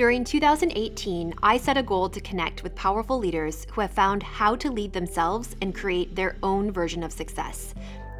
During 0.00 0.24
2018, 0.24 1.34
I 1.42 1.58
set 1.58 1.76
a 1.76 1.82
goal 1.82 2.08
to 2.08 2.22
connect 2.22 2.62
with 2.62 2.74
powerful 2.74 3.18
leaders 3.18 3.66
who 3.70 3.82
have 3.82 3.90
found 3.90 4.22
how 4.22 4.56
to 4.56 4.72
lead 4.72 4.94
themselves 4.94 5.54
and 5.60 5.74
create 5.74 6.16
their 6.16 6.38
own 6.42 6.72
version 6.72 7.02
of 7.02 7.12
success. 7.12 7.74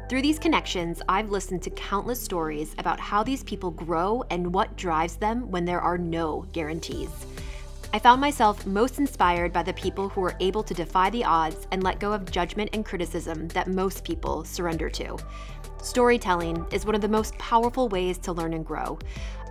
Through 0.07 0.21
these 0.21 0.37
connections, 0.37 1.01
I've 1.09 1.31
listened 1.31 1.63
to 1.63 1.71
countless 1.71 2.21
stories 2.21 2.75
about 2.77 2.99
how 2.99 3.23
these 3.23 3.43
people 3.43 3.71
grow 3.71 4.23
and 4.29 4.53
what 4.53 4.77
drives 4.77 5.15
them 5.15 5.49
when 5.49 5.65
there 5.65 5.81
are 5.81 5.97
no 5.97 6.45
guarantees. 6.53 7.09
I 7.93 7.99
found 7.99 8.21
myself 8.21 8.65
most 8.65 8.99
inspired 8.99 9.51
by 9.51 9.63
the 9.63 9.73
people 9.73 10.07
who 10.07 10.21
were 10.21 10.37
able 10.39 10.63
to 10.63 10.73
defy 10.73 11.09
the 11.09 11.25
odds 11.25 11.67
and 11.71 11.83
let 11.83 11.99
go 11.99 12.13
of 12.13 12.31
judgment 12.31 12.69
and 12.71 12.85
criticism 12.85 13.49
that 13.49 13.67
most 13.67 14.05
people 14.05 14.45
surrender 14.45 14.89
to. 14.91 15.17
Storytelling 15.83 16.65
is 16.71 16.85
one 16.85 16.95
of 16.95 17.01
the 17.01 17.09
most 17.09 17.37
powerful 17.37 17.89
ways 17.89 18.17
to 18.19 18.31
learn 18.31 18.53
and 18.53 18.65
grow. 18.65 18.97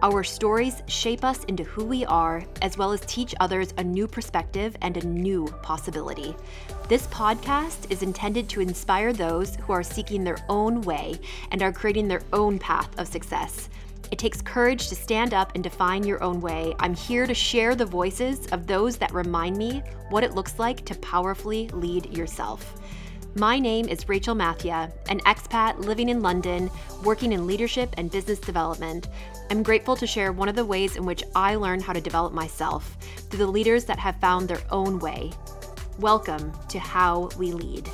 Our 0.03 0.25
stories 0.25 0.83
shape 0.87 1.23
us 1.23 1.45
into 1.45 1.65
who 1.65 1.85
we 1.85 2.07
are, 2.07 2.43
as 2.63 2.79
well 2.79 2.93
as 2.93 3.03
teach 3.03 3.35
others 3.41 3.75
a 3.77 3.85
new 3.85 4.09
perspective 4.09 4.75
and 4.81 4.97
a 4.97 5.07
new 5.07 5.45
possibility. 5.63 6.35
This 6.89 7.07
podcast 7.09 7.91
is 7.91 8.03
intended 8.03 8.49
to 8.49 8.63
inspire 8.63 9.13
those 9.13 9.57
who 9.57 9.75
are 9.75 9.83
seeking 9.83 10.25
their 10.25 10.43
own 10.49 10.81
way 10.81 11.21
and 11.51 11.63
are 11.63 11.73
creating 11.73 12.09
their 12.09 12.23
own 12.33 12.59
path 12.59 12.99
of 12.99 13.07
success. 13.07 13.69
It 14.11 14.19
takes 14.19 14.43
courage 14.43 14.89
to 14.89 14.97
stand 14.97 15.35
up 15.35 15.53
and 15.55 15.63
define 15.63 16.03
your 16.03 16.23
own 16.23 16.41
way. 16.41 16.75
I'm 16.81 16.95
here 16.95 17.27
to 17.27 17.35
share 17.35 17.77
the 17.77 17.87
voices 17.87 18.47
of 18.49 18.67
those 18.67 18.97
that 18.99 19.15
remind 19.15 19.57
me 19.57 19.85
what 20.09 20.25
it 20.25 20.35
looks 20.35 20.59
like 20.59 20.85
to 20.87 20.97
powerfully 20.97 21.69
lead 21.69 22.17
yourself. 22.17 22.75
My 23.37 23.61
name 23.61 23.89
is 23.89 24.09
Rachel 24.09 24.35
Mathia, 24.35 24.93
an 25.09 25.21
expat 25.21 25.79
living 25.79 26.09
in 26.09 26.23
London, 26.23 26.69
working 27.05 27.31
in 27.31 27.47
leadership 27.47 27.95
and 27.97 28.11
business 28.11 28.41
development. 28.41 29.07
I'm 29.49 29.63
grateful 29.63 29.95
to 29.95 30.07
share 30.09 30.33
one 30.33 30.49
of 30.49 30.57
the 30.57 30.65
ways 30.65 30.97
in 30.97 31.07
which 31.07 31.23
I 31.37 31.55
learn 31.55 31.79
how 31.79 31.93
to 31.93 32.01
develop 32.01 32.33
myself 32.33 32.97
through 33.29 33.39
the 33.39 33.47
leaders 33.47 33.85
that 33.85 34.01
have 34.01 34.21
found 34.21 34.49
their 34.49 34.63
own 34.71 34.99
way. 34.99 35.31
Welcome 36.01 36.53
to 36.71 36.81
How 36.81 37.29
We 37.39 37.53
Lead. 37.53 37.89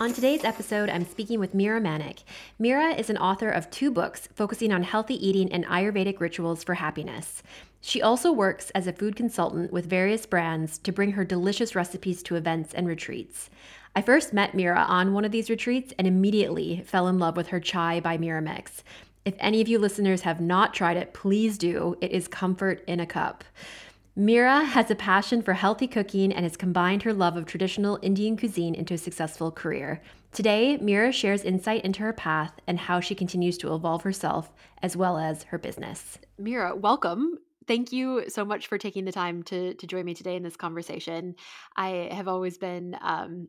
On 0.00 0.12
today's 0.12 0.44
episode, 0.44 0.88
I'm 0.88 1.04
speaking 1.04 1.40
with 1.40 1.54
Mira 1.54 1.80
Manek. 1.80 2.22
Mira 2.56 2.90
is 2.94 3.10
an 3.10 3.16
author 3.16 3.50
of 3.50 3.68
two 3.68 3.90
books 3.90 4.28
focusing 4.32 4.72
on 4.72 4.84
healthy 4.84 5.14
eating 5.26 5.50
and 5.50 5.66
Ayurvedic 5.66 6.20
rituals 6.20 6.62
for 6.62 6.74
happiness. 6.74 7.42
She 7.80 8.00
also 8.00 8.30
works 8.30 8.70
as 8.76 8.86
a 8.86 8.92
food 8.92 9.16
consultant 9.16 9.72
with 9.72 9.90
various 9.90 10.24
brands 10.24 10.78
to 10.78 10.92
bring 10.92 11.12
her 11.12 11.24
delicious 11.24 11.74
recipes 11.74 12.22
to 12.22 12.36
events 12.36 12.72
and 12.74 12.86
retreats. 12.86 13.50
I 13.96 14.02
first 14.02 14.32
met 14.32 14.54
Mira 14.54 14.82
on 14.82 15.14
one 15.14 15.24
of 15.24 15.32
these 15.32 15.50
retreats 15.50 15.92
and 15.98 16.06
immediately 16.06 16.84
fell 16.86 17.08
in 17.08 17.18
love 17.18 17.36
with 17.36 17.48
her 17.48 17.58
chai 17.58 17.98
by 17.98 18.16
Meeramex. 18.18 18.84
If 19.24 19.34
any 19.40 19.60
of 19.60 19.66
you 19.66 19.80
listeners 19.80 20.20
have 20.20 20.40
not 20.40 20.74
tried 20.74 20.96
it, 20.96 21.12
please 21.12 21.58
do. 21.58 21.96
It 22.00 22.12
is 22.12 22.28
comfort 22.28 22.84
in 22.86 23.00
a 23.00 23.06
cup. 23.06 23.42
Mira 24.18 24.64
has 24.64 24.90
a 24.90 24.96
passion 24.96 25.42
for 25.42 25.52
healthy 25.52 25.86
cooking 25.86 26.32
and 26.32 26.44
has 26.44 26.56
combined 26.56 27.04
her 27.04 27.12
love 27.12 27.36
of 27.36 27.46
traditional 27.46 28.00
Indian 28.02 28.36
cuisine 28.36 28.74
into 28.74 28.94
a 28.94 28.98
successful 28.98 29.52
career. 29.52 30.02
Today, 30.32 30.76
Mira 30.76 31.12
shares 31.12 31.44
insight 31.44 31.84
into 31.84 32.00
her 32.00 32.12
path 32.12 32.52
and 32.66 32.80
how 32.80 32.98
she 32.98 33.14
continues 33.14 33.56
to 33.58 33.72
evolve 33.72 34.02
herself 34.02 34.52
as 34.82 34.96
well 34.96 35.18
as 35.18 35.44
her 35.44 35.56
business. 35.56 36.18
Mira, 36.36 36.74
welcome. 36.74 37.38
Thank 37.68 37.92
you 37.92 38.24
so 38.26 38.44
much 38.44 38.66
for 38.66 38.76
taking 38.76 39.04
the 39.04 39.12
time 39.12 39.44
to 39.44 39.74
to 39.74 39.86
join 39.86 40.04
me 40.04 40.14
today 40.14 40.34
in 40.34 40.42
this 40.42 40.56
conversation. 40.56 41.36
I 41.76 42.08
have 42.10 42.26
always 42.26 42.58
been 42.58 42.96
um, 43.00 43.46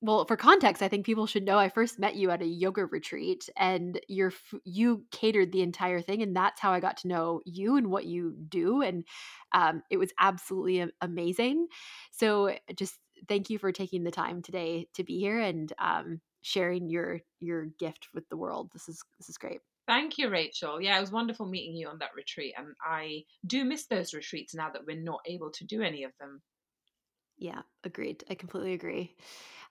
well 0.00 0.24
for 0.24 0.36
context 0.36 0.82
i 0.82 0.88
think 0.88 1.04
people 1.04 1.26
should 1.26 1.44
know 1.44 1.58
i 1.58 1.68
first 1.68 1.98
met 1.98 2.16
you 2.16 2.30
at 2.30 2.42
a 2.42 2.46
yoga 2.46 2.84
retreat 2.86 3.48
and 3.56 4.00
you're 4.08 4.32
you 4.64 5.04
catered 5.10 5.52
the 5.52 5.62
entire 5.62 6.00
thing 6.00 6.22
and 6.22 6.34
that's 6.34 6.60
how 6.60 6.72
i 6.72 6.80
got 6.80 6.96
to 6.96 7.08
know 7.08 7.40
you 7.44 7.76
and 7.76 7.90
what 7.90 8.06
you 8.06 8.34
do 8.48 8.82
and 8.82 9.04
um, 9.52 9.82
it 9.90 9.96
was 9.96 10.12
absolutely 10.18 10.90
amazing 11.00 11.66
so 12.12 12.54
just 12.76 12.98
thank 13.28 13.50
you 13.50 13.58
for 13.58 13.72
taking 13.72 14.04
the 14.04 14.10
time 14.10 14.42
today 14.42 14.86
to 14.94 15.04
be 15.04 15.18
here 15.18 15.40
and 15.40 15.72
um, 15.78 16.20
sharing 16.42 16.88
your 16.88 17.20
your 17.40 17.66
gift 17.78 18.08
with 18.14 18.28
the 18.28 18.36
world 18.36 18.70
this 18.72 18.88
is 18.88 19.02
this 19.18 19.28
is 19.28 19.38
great 19.38 19.60
Thank 19.86 20.18
you, 20.18 20.28
Rachel. 20.30 20.80
Yeah, 20.80 20.96
it 20.98 21.00
was 21.00 21.10
wonderful 21.10 21.46
meeting 21.46 21.74
you 21.74 21.88
on 21.88 21.98
that 21.98 22.14
retreat. 22.14 22.54
And 22.56 22.68
I 22.80 23.24
do 23.44 23.64
miss 23.64 23.86
those 23.86 24.14
retreats 24.14 24.54
now 24.54 24.70
that 24.70 24.86
we're 24.86 25.02
not 25.02 25.18
able 25.26 25.50
to 25.50 25.64
do 25.64 25.82
any 25.82 26.04
of 26.04 26.12
them. 26.20 26.40
Yeah, 27.38 27.62
agreed. 27.82 28.22
I 28.30 28.36
completely 28.36 28.74
agree. 28.74 29.16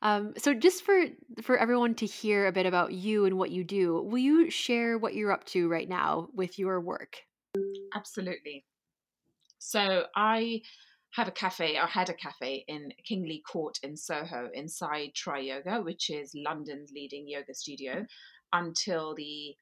Um, 0.02 0.34
so 0.38 0.54
just 0.54 0.84
for 0.84 1.06
for 1.42 1.58
everyone 1.58 1.96
to 1.96 2.06
hear 2.06 2.48
a 2.48 2.52
bit 2.52 2.66
about 2.66 2.94
you 2.94 3.26
and 3.26 3.38
what 3.38 3.52
you 3.52 3.64
do, 3.64 4.02
will 4.02 4.20
you 4.20 4.50
share 4.50 4.98
what 4.98 5.14
you're 5.14 5.32
up 5.32 5.46
to 5.48 5.68
right 5.68 5.90
now 5.90 6.30
with 6.34 6.58
your 6.58 6.80
work? 6.80 7.18
Absolutely. 7.94 8.66
So 9.58 10.06
I 10.16 10.62
have 11.12 11.28
a 11.28 11.32
cafe, 11.32 11.78
I 11.78 11.88
had 11.88 12.10
a 12.10 12.14
cafe 12.14 12.64
in 12.68 12.94
Kingly 13.04 13.42
Court 13.46 13.78
in 13.84 13.98
Soho 13.98 14.50
inside 14.54 15.12
Triyoga, 15.16 15.84
which 15.84 16.10
is 16.10 16.32
London's 16.36 16.92
leading 16.94 17.28
yoga 17.28 17.54
studio, 17.54 18.06
until 18.54 19.16
the 19.16 19.56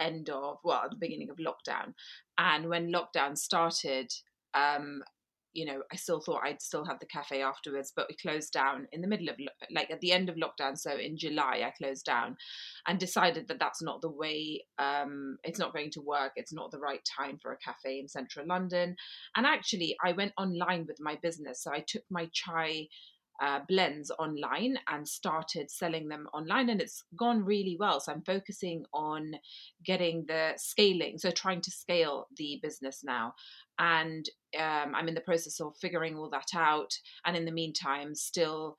end 0.00 0.30
of, 0.30 0.58
well, 0.64 0.86
the 0.90 0.96
beginning 0.96 1.30
of 1.30 1.36
lockdown. 1.36 1.92
And 2.38 2.68
when 2.68 2.92
lockdown 2.92 3.36
started, 3.36 4.10
um, 4.54 5.02
you 5.54 5.64
know, 5.64 5.82
I 5.92 5.96
still 5.96 6.20
thought 6.20 6.42
I'd 6.44 6.60
still 6.60 6.84
have 6.84 6.98
the 6.98 7.06
cafe 7.06 7.40
afterwards, 7.40 7.92
but 7.94 8.06
we 8.08 8.16
closed 8.16 8.52
down 8.52 8.86
in 8.92 9.00
the 9.00 9.08
middle 9.08 9.28
of, 9.28 9.36
like, 9.70 9.90
at 9.90 10.00
the 10.00 10.12
end 10.12 10.28
of 10.28 10.36
lockdown. 10.36 10.76
So 10.76 10.96
in 10.96 11.16
July, 11.16 11.62
I 11.64 11.72
closed 11.76 12.04
down 12.04 12.36
and 12.86 12.98
decided 12.98 13.48
that 13.48 13.60
that's 13.60 13.82
not 13.82 14.02
the 14.02 14.10
way, 14.10 14.64
um, 14.78 15.38
it's 15.44 15.58
not 15.58 15.72
going 15.72 15.90
to 15.92 16.00
work. 16.00 16.32
It's 16.36 16.52
not 16.52 16.70
the 16.70 16.78
right 16.78 17.00
time 17.18 17.38
for 17.40 17.52
a 17.52 17.58
cafe 17.58 17.98
in 18.00 18.08
central 18.08 18.46
London. 18.46 18.96
And 19.36 19.46
actually, 19.46 19.96
I 20.04 20.12
went 20.12 20.32
online 20.36 20.86
with 20.86 20.98
my 21.00 21.18
business. 21.22 21.62
So 21.62 21.72
I 21.72 21.84
took 21.86 22.02
my 22.10 22.28
chai 22.32 22.88
uh, 23.42 23.60
blends 23.68 24.10
online 24.18 24.78
and 24.88 25.06
started 25.06 25.70
selling 25.70 26.08
them 26.08 26.28
online 26.32 26.68
and 26.68 26.80
it's 26.80 27.02
gone 27.16 27.44
really 27.44 27.76
well. 27.78 28.00
So 28.00 28.12
i'm 28.12 28.22
focusing 28.22 28.84
on 28.92 29.32
getting 29.84 30.24
the 30.26 30.52
scaling 30.56 31.18
so 31.18 31.30
trying 31.30 31.60
to 31.62 31.70
scale 31.70 32.28
the 32.36 32.60
business 32.62 33.02
now. 33.04 33.34
And 33.78 34.28
um, 34.58 34.94
i'm 34.94 35.08
in 35.08 35.14
the 35.14 35.20
process 35.20 35.60
of 35.60 35.76
figuring 35.80 36.16
all 36.16 36.30
that 36.30 36.50
out 36.54 36.92
and 37.24 37.36
in 37.36 37.44
the 37.44 37.52
meantime 37.52 38.14
still 38.14 38.76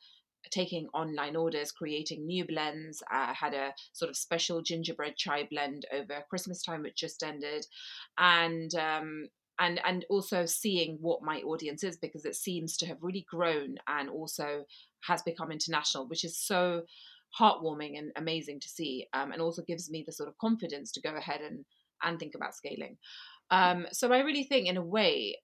taking 0.52 0.88
online 0.94 1.36
orders 1.36 1.72
creating 1.72 2.26
new 2.26 2.46
blends. 2.46 3.02
I 3.10 3.34
had 3.34 3.54
a 3.54 3.74
sort 3.94 4.10
of 4.10 4.16
special 4.16 4.62
gingerbread 4.62 5.16
chai 5.18 5.48
blend 5.50 5.86
over 5.92 6.24
christmas 6.30 6.62
time 6.62 6.84
which 6.84 6.96
just 6.96 7.24
ended. 7.24 7.66
And 8.18 8.74
um, 8.76 9.30
and 9.60 9.80
and 9.86 10.06
also 10.10 10.46
seeing 10.46 10.98
what 11.02 11.24
my 11.24 11.40
audience 11.40 11.84
is 11.84 11.98
because 11.98 12.26
it 12.26 12.36
seems 12.36 12.78
to 12.78 12.86
have 12.86 12.98
really 13.02 13.26
grown 13.30 13.76
and 13.88 14.10
also 14.10 14.64
has 15.08 15.22
become 15.24 15.52
international 15.52 16.08
which 16.08 16.24
is 16.24 16.38
so 16.38 16.82
heartwarming 17.40 17.98
and 17.98 18.12
amazing 18.16 18.60
to 18.60 18.70
see 18.70 19.08
um, 19.14 19.32
and 19.32 19.42
also 19.42 19.62
gives 19.68 19.90
me 19.90 20.04
the 20.06 20.12
sort 20.14 20.30
of 20.30 20.38
confidence 20.38 20.92
to 20.92 21.02
go 21.02 21.16
ahead 21.16 21.42
and 21.42 21.66
and 22.04 22.20
think 22.20 22.36
about 22.36 22.56
scaling. 22.56 22.98
Um, 23.52 23.86
so 23.92 24.12
i 24.12 24.20
really 24.20 24.44
think 24.44 24.68
in 24.68 24.78
a 24.78 24.82
way 24.82 25.38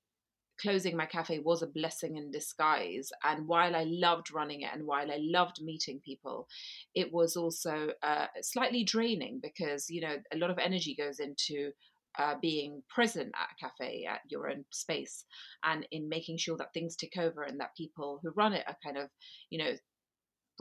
closing 0.60 0.96
my 0.96 1.06
cafe 1.06 1.40
was 1.40 1.62
a 1.62 1.68
blessing 1.68 2.18
in 2.18 2.32
disguise 2.32 3.10
and 3.24 3.48
while 3.48 3.76
i 3.76 3.86
loved 3.88 4.34
running 4.34 4.62
it 4.62 4.70
and 4.74 4.86
while 4.86 5.12
i 5.12 5.18
loved 5.20 5.60
meeting 5.62 6.00
people 6.04 6.48
it 6.94 7.12
was 7.12 7.36
also 7.36 7.90
uh, 8.04 8.28
slightly 8.42 8.84
draining 8.84 9.40
because 9.42 9.90
you 9.90 10.02
know 10.02 10.16
a 10.34 10.38
lot 10.38 10.50
of 10.50 10.58
energy 10.58 10.96
goes 10.96 11.20
into 11.20 11.72
uh, 12.18 12.36
being 12.42 12.82
present 12.90 13.32
at 13.36 13.50
a 13.52 13.68
cafe 13.68 14.06
at 14.10 14.22
your 14.28 14.50
own 14.50 14.66
space 14.72 15.26
and 15.64 15.88
in 15.92 16.10
making 16.10 16.38
sure 16.38 16.58
that 16.58 16.74
things 16.74 16.96
tick 16.96 17.14
over 17.18 17.44
and 17.44 17.60
that 17.60 17.76
people 17.76 18.20
who 18.22 18.32
run 18.32 18.54
it 18.54 18.64
are 18.68 18.78
kind 18.84 18.98
of 18.98 19.10
you 19.50 19.58
know 19.58 19.72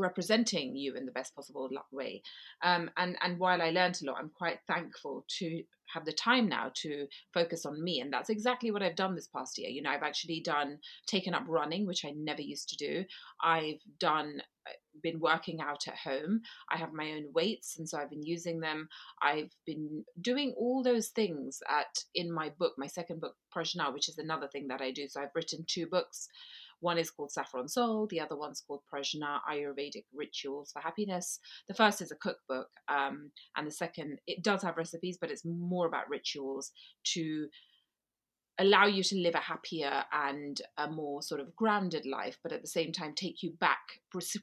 representing 0.00 0.74
you 0.74 0.94
in 0.94 1.06
the 1.06 1.12
best 1.12 1.34
possible 1.34 1.68
way. 1.92 2.22
Um, 2.62 2.90
and 2.96 3.16
and 3.22 3.38
while 3.38 3.62
i 3.62 3.70
learned 3.70 3.98
a 4.02 4.06
lot 4.06 4.16
i'm 4.18 4.30
quite 4.30 4.58
thankful 4.66 5.24
to 5.38 5.62
have 5.92 6.04
the 6.04 6.12
time 6.12 6.48
now 6.48 6.70
to 6.74 7.06
focus 7.34 7.66
on 7.66 7.82
me 7.82 8.00
and 8.00 8.12
that's 8.12 8.30
exactly 8.30 8.70
what 8.70 8.82
i've 8.82 8.96
done 8.96 9.14
this 9.14 9.28
past 9.28 9.58
year. 9.58 9.68
You 9.68 9.82
know 9.82 9.90
i've 9.90 10.02
actually 10.02 10.40
done 10.40 10.78
taken 11.06 11.34
up 11.34 11.44
running 11.48 11.86
which 11.86 12.04
i 12.04 12.12
never 12.16 12.42
used 12.42 12.68
to 12.70 12.76
do. 12.76 13.04
I've 13.42 13.80
done 13.98 14.42
uh, 14.66 14.72
been 15.02 15.18
working 15.20 15.60
out 15.60 15.88
at 15.88 15.96
home. 15.96 16.42
I 16.70 16.76
have 16.76 16.92
my 16.92 17.12
own 17.12 17.32
weights 17.34 17.78
and 17.78 17.88
so 17.88 17.98
i've 17.98 18.10
been 18.10 18.22
using 18.22 18.60
them. 18.60 18.88
I've 19.22 19.50
been 19.66 20.04
doing 20.20 20.54
all 20.56 20.82
those 20.82 21.08
things 21.08 21.60
at 21.68 22.04
in 22.14 22.32
my 22.32 22.50
book 22.58 22.74
my 22.78 22.86
second 22.86 23.20
book 23.20 23.34
prajna 23.54 23.92
which 23.92 24.08
is 24.08 24.18
another 24.18 24.48
thing 24.48 24.68
that 24.68 24.80
i 24.80 24.90
do. 24.90 25.08
So 25.08 25.20
i've 25.20 25.34
written 25.34 25.64
two 25.66 25.86
books 25.86 26.28
one 26.80 26.98
is 26.98 27.10
called 27.10 27.32
Saffron 27.32 27.68
Soul, 27.68 28.06
the 28.08 28.20
other 28.20 28.36
one's 28.36 28.60
called 28.60 28.82
Prajna 28.92 29.40
Ayurvedic 29.50 30.04
Rituals 30.14 30.72
for 30.72 30.80
Happiness. 30.80 31.38
The 31.68 31.74
first 31.74 32.00
is 32.00 32.10
a 32.10 32.16
cookbook, 32.16 32.68
um, 32.88 33.30
and 33.56 33.66
the 33.66 33.72
second, 33.72 34.18
it 34.26 34.42
does 34.42 34.62
have 34.62 34.76
recipes, 34.76 35.18
but 35.20 35.30
it's 35.30 35.44
more 35.44 35.86
about 35.86 36.08
rituals 36.08 36.72
to 37.14 37.48
allow 38.58 38.86
you 38.86 39.02
to 39.02 39.16
live 39.16 39.34
a 39.34 39.38
happier 39.38 40.04
and 40.12 40.60
a 40.76 40.86
more 40.86 41.22
sort 41.22 41.40
of 41.40 41.56
grounded 41.56 42.04
life, 42.04 42.36
but 42.42 42.52
at 42.52 42.60
the 42.60 42.68
same 42.68 42.92
time 42.92 43.14
take 43.14 43.42
you 43.42 43.52
back, 43.52 43.78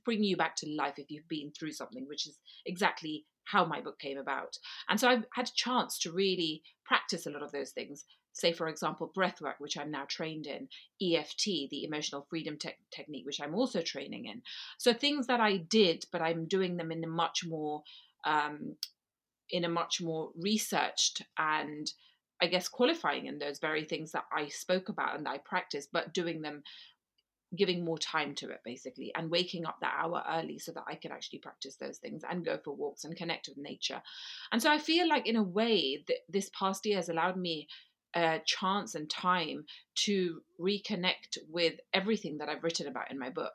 bring 0.03 0.23
you 0.23 0.35
back 0.35 0.55
to 0.55 0.69
life 0.69 0.95
if 0.97 1.11
you've 1.11 1.27
been 1.27 1.51
through 1.51 1.71
something, 1.71 2.07
which 2.07 2.25
is 2.25 2.39
exactly 2.65 3.25
how 3.45 3.63
my 3.63 3.79
book 3.79 3.99
came 3.99 4.17
about. 4.17 4.57
And 4.89 4.99
so 4.99 5.07
I've 5.07 5.25
had 5.33 5.47
a 5.47 5.55
chance 5.55 5.99
to 5.99 6.11
really 6.11 6.63
practice 6.83 7.27
a 7.27 7.29
lot 7.29 7.43
of 7.43 7.51
those 7.51 7.71
things 7.71 8.05
say, 8.37 8.53
for 8.53 8.67
example, 8.67 9.11
breathwork, 9.15 9.55
which 9.59 9.77
I'm 9.77 9.91
now 9.91 10.05
trained 10.07 10.47
in, 10.47 10.67
EFT, 11.01 11.69
the 11.69 11.83
emotional 11.83 12.27
freedom 12.29 12.57
te- 12.57 12.69
technique, 12.91 13.25
which 13.25 13.41
I'm 13.41 13.55
also 13.55 13.81
training 13.81 14.25
in. 14.25 14.41
So 14.77 14.93
things 14.93 15.27
that 15.27 15.39
I 15.39 15.57
did, 15.57 16.05
but 16.11 16.21
I'm 16.21 16.45
doing 16.45 16.77
them 16.77 16.91
in 16.91 17.03
a 17.03 17.07
much 17.07 17.45
more 17.45 17.83
um, 18.25 18.75
in 19.49 19.63
a 19.63 19.69
much 19.69 20.01
more 20.01 20.31
researched 20.37 21.21
and 21.37 21.89
I 22.41 22.47
guess 22.47 22.67
qualifying 22.67 23.25
in 23.25 23.39
those 23.39 23.59
very 23.59 23.85
things 23.85 24.11
that 24.11 24.25
I 24.31 24.49
spoke 24.49 24.89
about 24.89 25.17
and 25.17 25.27
I 25.27 25.37
practice, 25.39 25.87
but 25.91 26.13
doing 26.13 26.41
them 26.41 26.63
giving 27.55 27.83
more 27.83 27.97
time 27.97 28.35
to 28.35 28.49
it 28.49 28.59
basically 28.65 29.11
and 29.15 29.31
waking 29.31 29.65
up 29.65 29.77
that 29.79 29.95
hour 29.97 30.21
early 30.29 30.59
so 30.59 30.71
that 30.73 30.83
I 30.87 30.95
can 30.95 31.13
actually 31.13 31.39
practice 31.39 31.77
those 31.77 31.97
things 31.97 32.23
and 32.29 32.43
go 32.43 32.57
for 32.57 32.75
walks 32.75 33.05
and 33.05 33.15
connect 33.15 33.47
with 33.47 33.57
nature. 33.57 34.01
And 34.51 34.61
so 34.61 34.69
I 34.69 34.77
feel 34.77 35.07
like 35.07 35.25
in 35.25 35.37
a 35.37 35.43
way 35.43 36.03
that 36.07 36.17
this 36.27 36.49
past 36.57 36.85
year 36.85 36.97
has 36.97 37.07
allowed 37.07 37.37
me 37.37 37.67
a 38.17 38.41
chance 38.45 38.95
and 38.95 39.09
time 39.09 39.65
to 40.05 40.41
reconnect 40.59 41.37
with 41.47 41.79
everything 41.93 42.37
that 42.39 42.49
I've 42.49 42.63
written 42.63 42.87
about 42.87 43.11
in 43.11 43.19
my 43.19 43.29
book. 43.29 43.53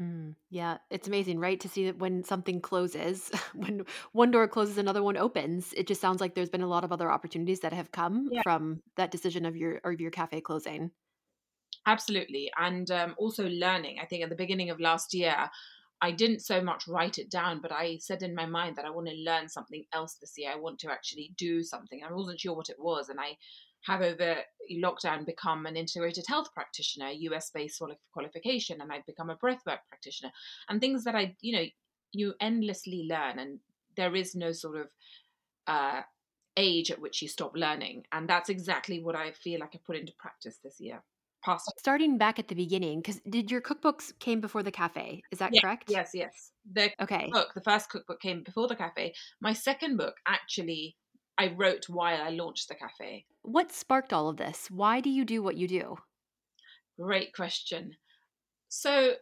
Mm, 0.00 0.36
yeah, 0.48 0.78
it's 0.88 1.08
amazing, 1.08 1.40
right? 1.40 1.58
To 1.60 1.68
see 1.68 1.86
that 1.86 1.98
when 1.98 2.22
something 2.22 2.60
closes, 2.60 3.28
when 3.54 3.84
one 4.12 4.30
door 4.30 4.46
closes, 4.48 4.78
another 4.78 5.02
one 5.02 5.16
opens. 5.16 5.72
It 5.74 5.86
just 5.86 6.00
sounds 6.00 6.20
like 6.20 6.34
there's 6.34 6.48
been 6.50 6.62
a 6.62 6.66
lot 6.68 6.84
of 6.84 6.92
other 6.92 7.10
opportunities 7.10 7.60
that 7.60 7.72
have 7.72 7.90
come 7.92 8.30
Yeah. 8.30 8.42
from 8.42 8.82
that 8.96 9.10
decision 9.10 9.44
of 9.44 9.56
your 9.56 9.76
of 9.84 10.00
your 10.00 10.10
cafe 10.10 10.40
closing. 10.40 10.92
Absolutely. 11.86 12.50
And 12.58 12.90
um, 12.90 13.14
also 13.18 13.48
learning. 13.48 13.98
I 14.00 14.06
think 14.06 14.22
at 14.22 14.28
the 14.28 14.36
beginning 14.36 14.70
of 14.70 14.80
last 14.80 15.14
year, 15.14 15.50
I 16.02 16.12
didn't 16.12 16.40
so 16.40 16.62
much 16.62 16.88
write 16.88 17.18
it 17.18 17.30
down, 17.30 17.60
but 17.60 17.72
I 17.72 17.98
said 17.98 18.22
in 18.22 18.34
my 18.34 18.46
mind 18.46 18.76
that 18.76 18.86
I 18.86 18.90
want 18.90 19.08
to 19.08 19.14
learn 19.14 19.48
something 19.48 19.84
else 19.92 20.14
this 20.14 20.34
year. 20.38 20.50
I 20.50 20.56
want 20.56 20.78
to 20.80 20.90
actually 20.90 21.32
do 21.36 21.62
something. 21.62 22.00
I 22.02 22.12
wasn't 22.12 22.40
sure 22.40 22.54
what 22.54 22.70
it 22.70 22.78
was. 22.78 23.10
And 23.10 23.20
I 23.20 23.36
have 23.82 24.00
over 24.00 24.36
lockdown 24.72 25.26
become 25.26 25.66
an 25.66 25.76
integrated 25.76 26.24
health 26.26 26.52
practitioner, 26.54 27.10
US 27.10 27.50
based 27.50 27.82
qualification, 28.12 28.80
and 28.80 28.90
I've 28.90 29.06
become 29.06 29.30
a 29.30 29.36
breathwork 29.36 29.80
practitioner, 29.88 30.32
and 30.68 30.80
things 30.80 31.04
that 31.04 31.14
I, 31.14 31.36
you 31.40 31.52
know, 31.56 31.64
you 32.12 32.34
endlessly 32.40 33.06
learn, 33.08 33.38
and 33.38 33.60
there 33.96 34.14
is 34.14 34.34
no 34.34 34.52
sort 34.52 34.76
of 34.76 34.86
uh, 35.66 36.02
age 36.56 36.90
at 36.90 37.00
which 37.00 37.20
you 37.20 37.28
stop 37.28 37.52
learning. 37.54 38.04
And 38.12 38.28
that's 38.28 38.48
exactly 38.48 39.02
what 39.02 39.16
I 39.16 39.32
feel 39.32 39.60
like 39.60 39.74
I 39.74 39.80
put 39.84 39.96
into 39.96 40.12
practice 40.18 40.58
this 40.62 40.80
year 40.80 41.02
pasta. 41.42 41.74
Starting 41.76 42.16
back 42.18 42.38
at 42.38 42.46
the 42.48 42.54
beginning, 42.54 43.00
because 43.00 43.20
did 43.28 43.50
your 43.50 43.60
cookbooks 43.60 44.16
came 44.20 44.40
before 44.40 44.62
the 44.62 44.70
cafe? 44.70 45.24
Is 45.32 45.38
that 45.40 45.52
Yeah, 45.52 45.60
correct? 45.60 45.98
Yes, 45.98 46.10
yes. 46.14 46.52
The 46.64 46.92
Okay. 47.00 47.34
book, 47.34 47.54
the 47.54 47.60
first 47.60 47.90
cookbook 47.90 48.20
came 48.20 48.42
before 48.42 48.68
the 48.68 48.76
cafe. 48.76 49.14
My 49.40 49.52
second 49.52 49.96
book 49.96 50.16
actually 50.26 50.96
I 51.38 51.48
wrote 51.48 51.88
while 51.88 52.22
I 52.22 52.30
launched 52.30 52.68
the 52.68 52.74
cafe. 52.74 53.26
What 53.42 53.70
sparked 53.70 54.14
all 54.14 54.30
of 54.30 54.38
this? 54.38 54.70
Why 54.70 55.02
do 55.02 55.10
you 55.10 55.26
do 55.26 55.42
what 55.42 55.56
you 55.56 55.68
do? 55.68 55.98
Great 56.98 57.32
question. 57.34 57.96
So, 58.68 59.16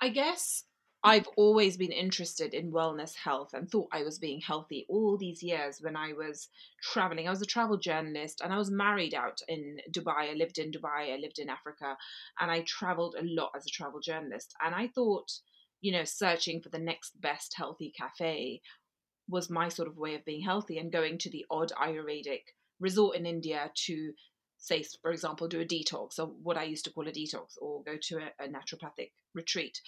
I 0.00 0.10
guess 0.10 0.64
I've 1.02 1.28
always 1.36 1.78
been 1.78 1.92
interested 1.92 2.52
in 2.52 2.72
wellness 2.72 3.14
health 3.14 3.54
and 3.54 3.70
thought 3.70 3.88
I 3.90 4.02
was 4.02 4.18
being 4.18 4.40
healthy 4.40 4.84
all 4.88 5.16
these 5.16 5.42
years 5.42 5.80
when 5.80 5.96
I 5.96 6.12
was 6.12 6.48
traveling. 6.82 7.26
I 7.26 7.30
was 7.30 7.40
a 7.40 7.46
travel 7.46 7.78
journalist 7.78 8.42
and 8.42 8.52
I 8.52 8.58
was 8.58 8.70
married 8.70 9.14
out 9.14 9.40
in 9.48 9.78
Dubai. 9.90 10.30
I 10.30 10.34
lived 10.34 10.58
in 10.58 10.70
Dubai, 10.70 11.14
I 11.14 11.16
lived 11.16 11.38
in 11.38 11.48
Africa, 11.48 11.96
and 12.38 12.50
I 12.50 12.60
traveled 12.66 13.16
a 13.18 13.24
lot 13.24 13.52
as 13.56 13.64
a 13.64 13.70
travel 13.70 14.00
journalist. 14.00 14.52
And 14.62 14.74
I 14.74 14.88
thought, 14.88 15.32
you 15.80 15.90
know, 15.90 16.04
searching 16.04 16.60
for 16.60 16.68
the 16.68 16.78
next 16.78 17.18
best 17.18 17.54
healthy 17.56 17.92
cafe 17.96 18.60
was 19.26 19.48
my 19.48 19.70
sort 19.70 19.88
of 19.88 19.96
way 19.96 20.14
of 20.16 20.24
being 20.26 20.42
healthy 20.42 20.76
and 20.76 20.92
going 20.92 21.16
to 21.18 21.30
the 21.30 21.46
odd 21.50 21.72
Ayurvedic 21.80 22.42
resort 22.78 23.16
in 23.16 23.24
India 23.24 23.70
to 23.86 24.12
say, 24.58 24.84
for 25.00 25.10
example, 25.10 25.48
do 25.48 25.60
a 25.60 25.64
detox 25.64 26.18
or 26.18 26.26
what 26.26 26.58
I 26.58 26.64
used 26.64 26.84
to 26.84 26.90
call 26.90 27.08
a 27.08 27.12
detox 27.12 27.54
or 27.60 27.82
go 27.84 27.96
to 28.00 28.18
a, 28.18 28.44
a 28.44 28.48
naturopathic 28.48 29.12
retreat 29.34 29.80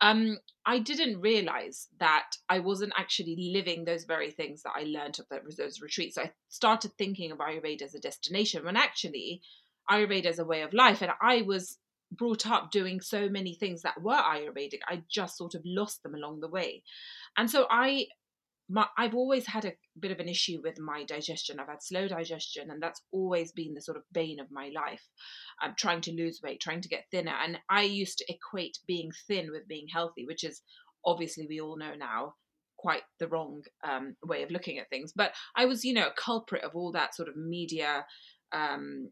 um, 0.00 0.38
I 0.64 0.78
didn't 0.78 1.20
realize 1.20 1.88
that 1.98 2.30
I 2.48 2.60
wasn't 2.60 2.92
actually 2.96 3.52
living 3.52 3.84
those 3.84 4.04
very 4.04 4.30
things 4.30 4.62
that 4.62 4.72
I 4.76 4.84
learned 4.84 5.18
at 5.18 5.56
those 5.56 5.80
retreats. 5.80 6.18
I 6.18 6.32
started 6.48 6.92
thinking 6.96 7.32
of 7.32 7.38
Ayurveda 7.38 7.82
as 7.82 7.94
a 7.94 8.00
destination 8.00 8.64
when 8.64 8.76
actually 8.76 9.42
Ayurveda 9.90 10.26
is 10.26 10.38
a 10.38 10.44
way 10.44 10.62
of 10.62 10.72
life. 10.72 11.02
And 11.02 11.10
I 11.20 11.42
was 11.42 11.78
brought 12.12 12.46
up 12.46 12.70
doing 12.70 13.00
so 13.00 13.28
many 13.28 13.54
things 13.54 13.82
that 13.82 14.00
were 14.00 14.12
Ayurvedic. 14.12 14.80
I 14.86 15.02
just 15.10 15.36
sort 15.36 15.54
of 15.54 15.62
lost 15.64 16.02
them 16.02 16.14
along 16.14 16.40
the 16.40 16.48
way. 16.48 16.84
And 17.36 17.50
so 17.50 17.66
I 17.70 18.06
my, 18.68 18.86
I've 18.96 19.14
always 19.14 19.46
had 19.46 19.64
a 19.64 19.72
bit 19.98 20.10
of 20.10 20.20
an 20.20 20.28
issue 20.28 20.60
with 20.62 20.78
my 20.78 21.04
digestion. 21.04 21.58
I've 21.58 21.68
had 21.68 21.82
slow 21.82 22.06
digestion, 22.06 22.70
and 22.70 22.82
that's 22.82 23.02
always 23.12 23.52
been 23.52 23.74
the 23.74 23.80
sort 23.80 23.96
of 23.96 24.02
bane 24.12 24.40
of 24.40 24.50
my 24.50 24.70
life. 24.74 25.02
I'm 25.60 25.74
trying 25.78 26.02
to 26.02 26.12
lose 26.12 26.40
weight, 26.42 26.60
trying 26.60 26.82
to 26.82 26.88
get 26.88 27.06
thinner, 27.10 27.34
and 27.42 27.58
I 27.70 27.82
used 27.82 28.18
to 28.18 28.26
equate 28.28 28.78
being 28.86 29.10
thin 29.26 29.50
with 29.50 29.68
being 29.68 29.86
healthy, 29.92 30.26
which 30.26 30.44
is 30.44 30.62
obviously 31.04 31.46
we 31.48 31.60
all 31.60 31.78
know 31.78 31.94
now 31.98 32.34
quite 32.78 33.02
the 33.18 33.28
wrong 33.28 33.62
um, 33.82 34.16
way 34.24 34.42
of 34.42 34.50
looking 34.50 34.78
at 34.78 34.88
things. 34.88 35.12
But 35.14 35.32
I 35.56 35.64
was, 35.64 35.84
you 35.84 35.94
know, 35.94 36.06
a 36.06 36.20
culprit 36.20 36.62
of 36.62 36.72
all 36.74 36.92
that 36.92 37.14
sort 37.14 37.28
of 37.28 37.36
media 37.36 38.04
um, 38.52 39.10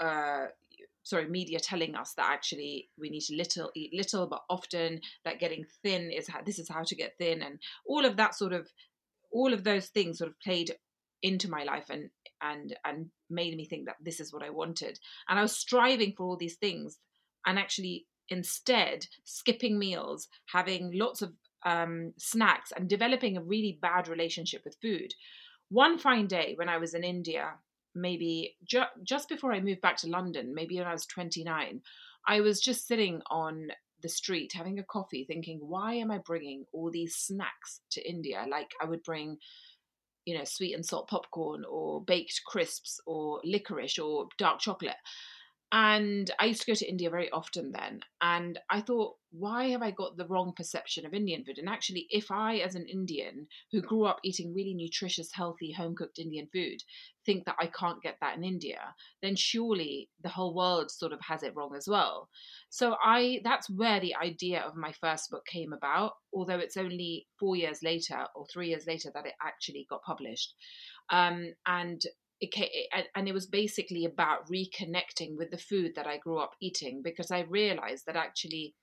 uh, 0.00 0.46
sorry 1.04 1.28
media 1.28 1.60
telling 1.60 1.94
us 1.94 2.12
that 2.16 2.30
actually 2.30 2.88
we 2.98 3.08
need 3.08 3.20
to 3.20 3.36
little 3.36 3.70
eat 3.76 3.92
little 3.94 4.26
but 4.26 4.42
often 4.50 5.00
that 5.24 5.38
getting 5.38 5.64
thin 5.82 6.10
is 6.10 6.28
how 6.28 6.40
this 6.44 6.58
is 6.58 6.68
how 6.68 6.82
to 6.82 6.96
get 6.96 7.12
thin 7.18 7.42
and 7.42 7.58
all 7.86 8.04
of 8.04 8.16
that 8.16 8.34
sort 8.34 8.52
of 8.52 8.68
all 9.32 9.52
of 9.52 9.64
those 9.64 9.88
things 9.88 10.18
sort 10.18 10.30
of 10.30 10.40
played 10.40 10.74
into 11.22 11.50
my 11.50 11.64
life 11.64 11.86
and 11.90 12.10
and 12.42 12.76
and 12.84 13.06
made 13.30 13.56
me 13.56 13.64
think 13.64 13.86
that 13.86 13.96
this 14.00 14.20
is 14.20 14.32
what 14.32 14.42
I 14.42 14.50
wanted. 14.50 14.98
And 15.28 15.38
I 15.38 15.42
was 15.42 15.56
striving 15.56 16.12
for 16.16 16.24
all 16.24 16.36
these 16.36 16.56
things 16.56 16.98
and 17.46 17.58
actually 17.58 18.06
instead 18.28 19.06
skipping 19.24 19.78
meals 19.78 20.28
having 20.46 20.92
lots 20.94 21.22
of 21.22 21.32
um, 21.66 22.12
snacks 22.18 22.72
and 22.76 22.88
developing 22.88 23.36
a 23.36 23.42
really 23.42 23.78
bad 23.80 24.06
relationship 24.06 24.62
with 24.64 24.76
food. 24.80 25.14
One 25.70 25.98
fine 25.98 26.26
day 26.26 26.52
when 26.56 26.68
I 26.68 26.76
was 26.76 26.94
in 26.94 27.04
India 27.04 27.54
maybe 27.94 28.56
ju- 28.64 28.82
just 29.02 29.28
before 29.28 29.52
I 29.52 29.60
moved 29.60 29.80
back 29.80 29.96
to 29.98 30.08
London, 30.08 30.54
maybe 30.54 30.78
when 30.78 30.86
I 30.86 30.92
was 30.92 31.06
29, 31.06 31.80
I 32.26 32.40
was 32.40 32.60
just 32.60 32.86
sitting 32.86 33.20
on 33.30 33.68
the 34.02 34.08
street 34.08 34.52
having 34.54 34.78
a 34.78 34.84
coffee 34.84 35.24
thinking, 35.24 35.58
why 35.60 35.94
am 35.94 36.10
I 36.10 36.18
bringing 36.18 36.64
all 36.72 36.90
these 36.90 37.16
snacks 37.16 37.80
to 37.92 38.08
India? 38.08 38.44
Like 38.48 38.70
I 38.80 38.84
would 38.84 39.02
bring, 39.02 39.38
you 40.24 40.36
know, 40.36 40.44
sweet 40.44 40.74
and 40.74 40.84
salt 40.84 41.08
popcorn 41.08 41.64
or 41.68 42.02
baked 42.04 42.42
crisps 42.46 43.00
or 43.06 43.40
licorice 43.44 43.98
or 43.98 44.28
dark 44.38 44.60
chocolate. 44.60 44.96
And 45.76 46.30
I 46.38 46.44
used 46.44 46.60
to 46.60 46.70
go 46.70 46.74
to 46.76 46.88
India 46.88 47.10
very 47.10 47.28
often 47.32 47.72
then. 47.72 47.98
And 48.20 48.60
I 48.70 48.80
thought, 48.80 49.16
why 49.32 49.70
have 49.70 49.82
I 49.82 49.90
got 49.90 50.16
the 50.16 50.26
wrong 50.28 50.52
perception 50.56 51.04
of 51.04 51.12
Indian 51.12 51.44
food? 51.44 51.58
And 51.58 51.68
actually, 51.68 52.06
if 52.10 52.30
I, 52.30 52.58
as 52.58 52.76
an 52.76 52.86
Indian 52.86 53.48
who 53.72 53.82
grew 53.82 54.04
up 54.04 54.20
eating 54.22 54.54
really 54.54 54.74
nutritious, 54.74 55.32
healthy, 55.32 55.72
home 55.72 55.96
cooked 55.96 56.20
Indian 56.20 56.46
food, 56.52 56.84
think 57.26 57.44
that 57.46 57.56
I 57.58 57.66
can't 57.66 58.00
get 58.04 58.18
that 58.20 58.36
in 58.36 58.44
India, 58.44 58.94
then 59.20 59.34
surely 59.34 60.10
the 60.22 60.28
whole 60.28 60.54
world 60.54 60.92
sort 60.92 61.12
of 61.12 61.18
has 61.22 61.42
it 61.42 61.56
wrong 61.56 61.74
as 61.76 61.88
well. 61.88 62.28
So 62.68 62.94
I 63.02 63.40
that's 63.42 63.68
where 63.68 63.98
the 63.98 64.14
idea 64.14 64.60
of 64.60 64.76
my 64.76 64.92
first 65.00 65.28
book 65.28 65.44
came 65.44 65.72
about, 65.72 66.12
although 66.32 66.60
it's 66.60 66.76
only 66.76 67.26
four 67.40 67.56
years 67.56 67.80
later 67.82 68.26
or 68.36 68.46
three 68.46 68.68
years 68.68 68.86
later 68.86 69.10
that 69.12 69.26
it 69.26 69.34
actually 69.44 69.88
got 69.90 70.04
published. 70.04 70.54
Um, 71.10 71.54
and 71.66 72.00
it, 72.52 73.06
and 73.14 73.28
it 73.28 73.34
was 73.34 73.46
basically 73.46 74.04
about 74.04 74.48
reconnecting 74.48 75.36
with 75.36 75.50
the 75.50 75.58
food 75.58 75.92
that 75.96 76.06
I 76.06 76.18
grew 76.18 76.38
up 76.38 76.52
eating 76.60 77.02
because 77.02 77.30
I 77.30 77.40
realized 77.40 78.06
that 78.06 78.16
actually 78.16 78.74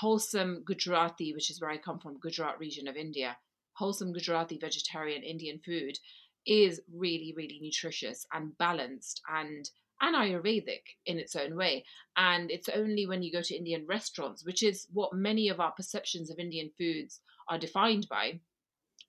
wholesome 0.00 0.62
Gujarati, 0.64 1.32
which 1.32 1.50
is 1.50 1.60
where 1.60 1.70
I 1.70 1.78
come 1.78 1.98
from, 1.98 2.20
Gujarat 2.20 2.58
region 2.58 2.88
of 2.88 2.96
India, 2.96 3.36
wholesome 3.74 4.12
Gujarati 4.12 4.58
vegetarian 4.58 5.22
Indian 5.22 5.60
food 5.64 5.98
is 6.46 6.80
really, 6.92 7.34
really 7.36 7.58
nutritious 7.60 8.26
and 8.32 8.56
balanced 8.58 9.20
and 9.28 9.68
and 10.00 10.14
Ayurvedic 10.14 10.82
in 11.06 11.18
its 11.18 11.34
own 11.34 11.56
way. 11.56 11.84
And 12.16 12.52
it's 12.52 12.68
only 12.68 13.06
when 13.06 13.22
you 13.22 13.32
go 13.32 13.42
to 13.42 13.56
Indian 13.56 13.84
restaurants, 13.86 14.44
which 14.44 14.62
is 14.62 14.86
what 14.92 15.12
many 15.12 15.48
of 15.48 15.58
our 15.58 15.72
perceptions 15.72 16.30
of 16.30 16.38
Indian 16.38 16.70
foods 16.78 17.20
are 17.48 17.58
defined 17.58 18.06
by, 18.08 18.40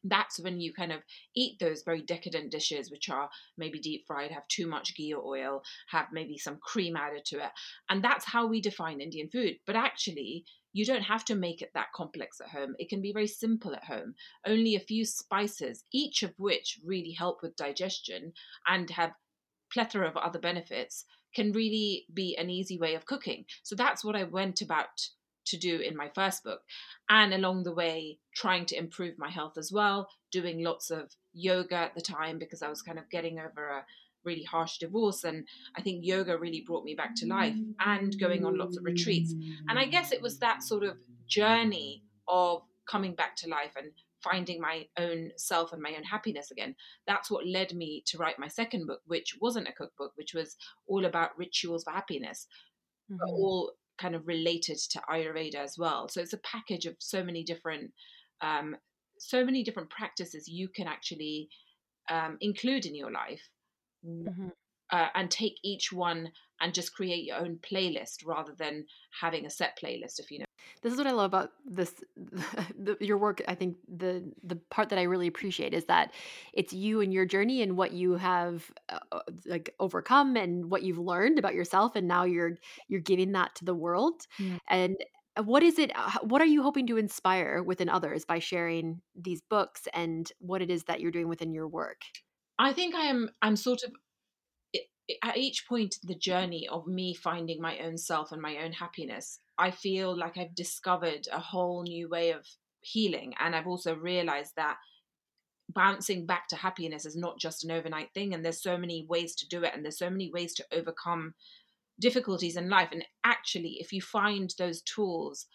that's 0.03 0.39
when 0.39 0.60
you 0.60 0.74
kind 0.74 0.91
of 0.91 1.01
eat 1.36 1.60
those 1.60 1.84
very 1.84 2.01
decadent 2.01 2.51
dishes 2.51 2.89
which 2.89 3.10
are 3.10 3.29
maybe 3.58 3.79
deep 3.79 4.06
fried 4.08 4.32
have 4.32 4.48
too 4.48 4.68
much 4.68 4.96
ghee 4.96 5.13
or 5.13 5.24
oil 5.24 5.62
have 5.89 6.08
maybe 6.12 6.38
some 6.38 6.58
cream 6.58 6.96
added 6.96 7.25
to 7.25 7.38
it. 7.38 7.51
And 7.89 8.03
that's 8.03 8.25
how 8.25 8.48
we 8.48 8.62
define 8.62 9.01
indian 9.01 9.29
food. 9.29 9.58
But 9.65 9.75
actually 9.75 10.46
you 10.72 10.86
don't 10.86 11.01
have 11.01 11.25
to 11.25 11.36
make 11.36 11.62
it 11.62 11.72
that 11.74 11.91
complex 11.96 12.39
at 12.39 12.50
home. 12.50 12.75
It 12.77 12.89
can 12.89 13.01
be 13.01 13.12
very 13.12 13.27
simple 13.27 13.74
at 13.74 13.86
home. 13.86 14.13
Only 14.46 14.75
a 14.75 14.79
few 14.79 15.03
spices 15.03 15.84
each 15.91 16.24
of 16.24 16.34
which 16.38 16.79
really 16.86 17.12
help 17.12 17.41
with 17.41 17.56
digestion 17.56 18.34
and 18.68 18.89
have 18.91 19.12
plethora 19.72 20.08
of 20.08 20.18
other 20.18 20.39
benefits 20.39 21.06
can 21.36 21.51
really 21.51 22.06
be 22.13 22.36
an 22.38 22.50
easy 22.50 22.77
way 22.77 22.96
of 22.96 23.06
cooking. 23.06 23.46
So 23.63 23.75
that's 23.75 24.03
what 24.03 24.15
i 24.15 24.24
went 24.24 24.62
about 24.62 25.10
to 25.50 25.58
do 25.58 25.79
in 25.79 25.96
my 25.96 26.10
first 26.15 26.44
book. 26.44 26.62
And 27.10 27.34
along 27.34 27.63
the 27.63 27.74
way, 27.74 28.20
trying 28.36 28.65
to 28.68 28.77
improve 28.77 29.18
my 29.18 29.29
health 29.29 29.58
as 29.58 29.72
well, 29.72 30.10
doing 30.32 30.63
lots 30.63 30.89
of 30.89 31.12
yoga 31.34 31.75
at 31.75 31.96
the 31.96 32.01
time 32.01 32.39
because 32.39 32.62
I 32.62 32.70
was 32.70 32.82
kind 32.82 33.00
of 33.00 33.10
getting 33.10 33.39
over 33.39 33.68
a 33.68 33.86
really 34.25 34.44
harsh 34.44 34.77
divorce. 34.77 35.24
And 35.24 35.48
I 35.75 35.82
think 35.82 36.06
yoga 36.06 36.38
really 36.38 36.63
brought 36.65 36.84
me 36.84 36.96
back 36.96 37.15
to 37.15 37.27
life 37.27 37.56
and 37.79 38.20
going 38.20 38.46
on 38.46 38.58
lots 38.58 38.77
of 38.77 38.84
retreats. 38.84 39.34
And 39.68 39.79
I 39.79 39.86
guess 39.86 40.12
it 40.12 40.22
was 40.22 40.39
that 40.39 40.63
sort 40.63 40.84
of 40.84 40.98
journey 41.27 42.03
of 42.27 42.63
coming 42.88 43.15
back 43.15 43.36
to 43.38 43.50
life 43.50 43.74
and 43.77 43.91
finding 44.24 44.60
my 44.60 44.86
own 44.98 45.32
self 45.38 45.72
and 45.72 45.82
my 45.82 45.94
own 45.96 46.03
happiness 46.03 46.51
again. 46.51 46.75
That's 47.08 47.32
what 47.32 47.48
led 47.48 47.74
me 47.74 48.03
to 48.08 48.18
write 48.18 48.39
my 48.39 48.48
second 48.48 48.88
book, 48.88 49.01
which 49.08 49.38
wasn't 49.39 49.68
a 49.68 49.74
cookbook, 49.74 50.12
which 50.15 50.34
was 50.34 50.56
all 50.88 51.06
about 51.06 51.38
rituals 51.38 51.84
for 51.84 51.91
happiness, 51.91 52.48
mm-hmm. 53.12 53.29
all 53.29 53.72
kind 54.00 54.15
of 54.15 54.27
related 54.27 54.77
to 54.91 55.01
Ayurveda 55.10 55.56
as 55.56 55.77
well. 55.77 56.08
So 56.10 56.22
it's 56.22 56.34
a 56.34 56.39
package 56.39 56.86
of 56.86 56.96
so 57.00 57.24
many 57.24 57.44
different, 57.44 57.91
um, 58.41 58.75
so 59.20 59.44
many 59.44 59.63
different 59.63 59.89
practices 59.89 60.48
you 60.48 60.70
can 60.70 60.88
actually 60.88 61.50
um, 62.10 62.38
include 62.41 62.86
in 62.86 62.96
your 62.96 63.12
life, 63.12 63.41
mm-hmm. 64.06 64.48
uh, 64.91 65.08
and 65.15 65.29
take 65.29 65.58
each 65.63 65.91
one 65.91 66.32
and 66.62 66.74
just 66.74 66.94
create 66.94 67.25
your 67.25 67.38
own 67.38 67.60
playlist 67.60 68.25
rather 68.25 68.53
than 68.58 68.86
having 69.22 69.46
a 69.46 69.50
set 69.50 69.77
playlist. 69.82 70.20
If 70.20 70.32
you 70.32 70.39
know 70.39 70.46
this 70.82 70.94
is 70.94 70.98
what 70.98 71.08
I 71.08 71.12
love 71.12 71.26
about 71.26 71.52
this 71.66 71.94
the, 72.16 72.98
your 73.00 73.18
work. 73.18 73.42
I 73.48 73.56
think 73.56 73.78
the 73.88 74.32
the 74.44 74.56
part 74.70 74.90
that 74.90 75.00
I 75.00 75.04
really 75.04 75.28
appreciate 75.28 75.74
is 75.74 75.86
that 75.86 76.14
it's 76.54 76.74
you 76.74 77.02
and 77.02 77.14
your 77.14 77.26
journey 77.26 77.62
and 77.62 77.76
what 77.76 77.92
you 77.92 78.14
have 78.14 78.72
uh, 78.90 79.00
uh, 79.12 79.20
like 79.46 79.74
overcome 79.80 80.36
and 80.36 80.70
what 80.70 80.84
you've 80.84 81.00
learned 81.00 81.40
about 81.40 81.56
yourself, 81.56 81.96
and 81.96 82.08
now 82.08 82.24
you're 82.24 82.58
you're 82.88 83.02
giving 83.02 83.34
that 83.34 83.56
to 83.56 83.66
the 83.66 83.76
world. 83.76 84.26
And 84.70 84.96
uh, 85.36 85.44
what 85.44 85.64
is 85.64 85.80
it? 85.80 85.92
Uh, 85.96 86.20
what 86.24 86.42
are 86.42 86.46
you 86.46 86.64
hoping 86.64 86.88
to 86.88 86.98
inspire 86.98 87.62
within 87.64 87.90
others 87.90 88.26
by 88.26 88.40
sharing 88.40 89.02
these 89.16 89.42
books 89.42 89.88
and 89.94 90.32
what 90.40 90.62
it 90.62 90.70
is 90.70 90.84
that 90.86 91.02
you're 91.02 91.12
doing 91.12 91.28
within 91.28 91.54
your 91.54 91.68
work? 91.68 92.02
I 92.58 92.74
think 92.74 92.96
I 92.96 93.06
am. 93.06 93.30
I'm 93.42 93.56
sort 93.56 93.84
of 93.84 93.92
at 95.24 95.38
each 95.38 95.68
point 95.68 95.98
in 96.01 96.08
the 96.08 96.13
mm-hmm. 96.13 96.20
journey 96.20 96.68
of 96.68 96.88
me 96.88 97.13
finding 97.13 97.62
my 97.62 97.80
own 97.80 97.98
self 97.98 98.32
and 98.32 98.42
my 98.42 98.58
own 98.58 98.74
happiness, 98.74 99.39
I 99.58 99.72
feel 99.72 100.18
like 100.18 100.38
I've 100.38 100.56
discovered 100.56 101.28
a 101.32 101.39
whole 101.39 101.84
new 101.84 102.08
way 102.10 102.32
of 102.32 102.46
healing. 102.82 103.34
And 103.39 103.56
I've 103.56 103.68
also 103.68 103.96
realized 103.96 104.54
that 104.56 104.78
bouncing 105.72 106.25
back 106.25 106.48
to 106.48 106.56
happiness 106.56 107.06
is 107.06 107.16
not 107.16 107.39
just 107.39 107.63
an 107.63 107.72
overnight 107.72 108.13
thing. 108.13 108.34
And 108.34 108.44
there's 108.44 108.62
so 108.62 108.78
many 108.78 109.06
ways 109.08 109.36
to 109.36 109.48
do 109.48 109.63
it. 109.63 109.74
And 109.74 109.84
there's 109.84 109.98
so 109.98 110.10
many 110.10 110.32
ways 110.32 110.54
to 110.56 110.66
overcome 110.72 111.34
difficulties 112.00 112.56
in 112.56 112.70
life. 112.70 112.89
And 112.92 113.06
actually, 113.24 113.78
if 113.80 113.92
you 113.92 114.01
find 114.01 114.54
those 114.58 114.82
tools, 114.82 115.46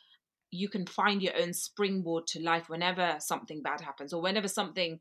you 0.50 0.68
can 0.68 0.86
find 0.86 1.22
your 1.22 1.36
own 1.40 1.52
springboard 1.52 2.26
to 2.28 2.40
life 2.40 2.68
whenever 2.68 3.16
something 3.18 3.62
bad 3.62 3.80
happens 3.80 4.12
or 4.12 4.22
whenever 4.22 4.46
something 4.46 5.00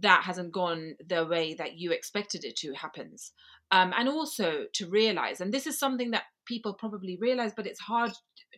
that 0.00 0.22
hasn't 0.24 0.52
gone 0.52 0.94
the 1.04 1.26
way 1.26 1.54
that 1.54 1.78
you 1.78 1.90
expected 1.90 2.44
it 2.44 2.56
to 2.56 2.72
happens. 2.74 3.32
Um, 3.72 3.92
and 3.96 4.08
also 4.08 4.64
to 4.74 4.88
realize 4.88 5.40
and 5.40 5.52
this 5.52 5.66
is 5.66 5.78
something 5.78 6.10
that 6.10 6.24
people 6.44 6.74
probably 6.74 7.16
realize 7.20 7.52
but 7.54 7.66
it's 7.66 7.80
hard 7.80 8.10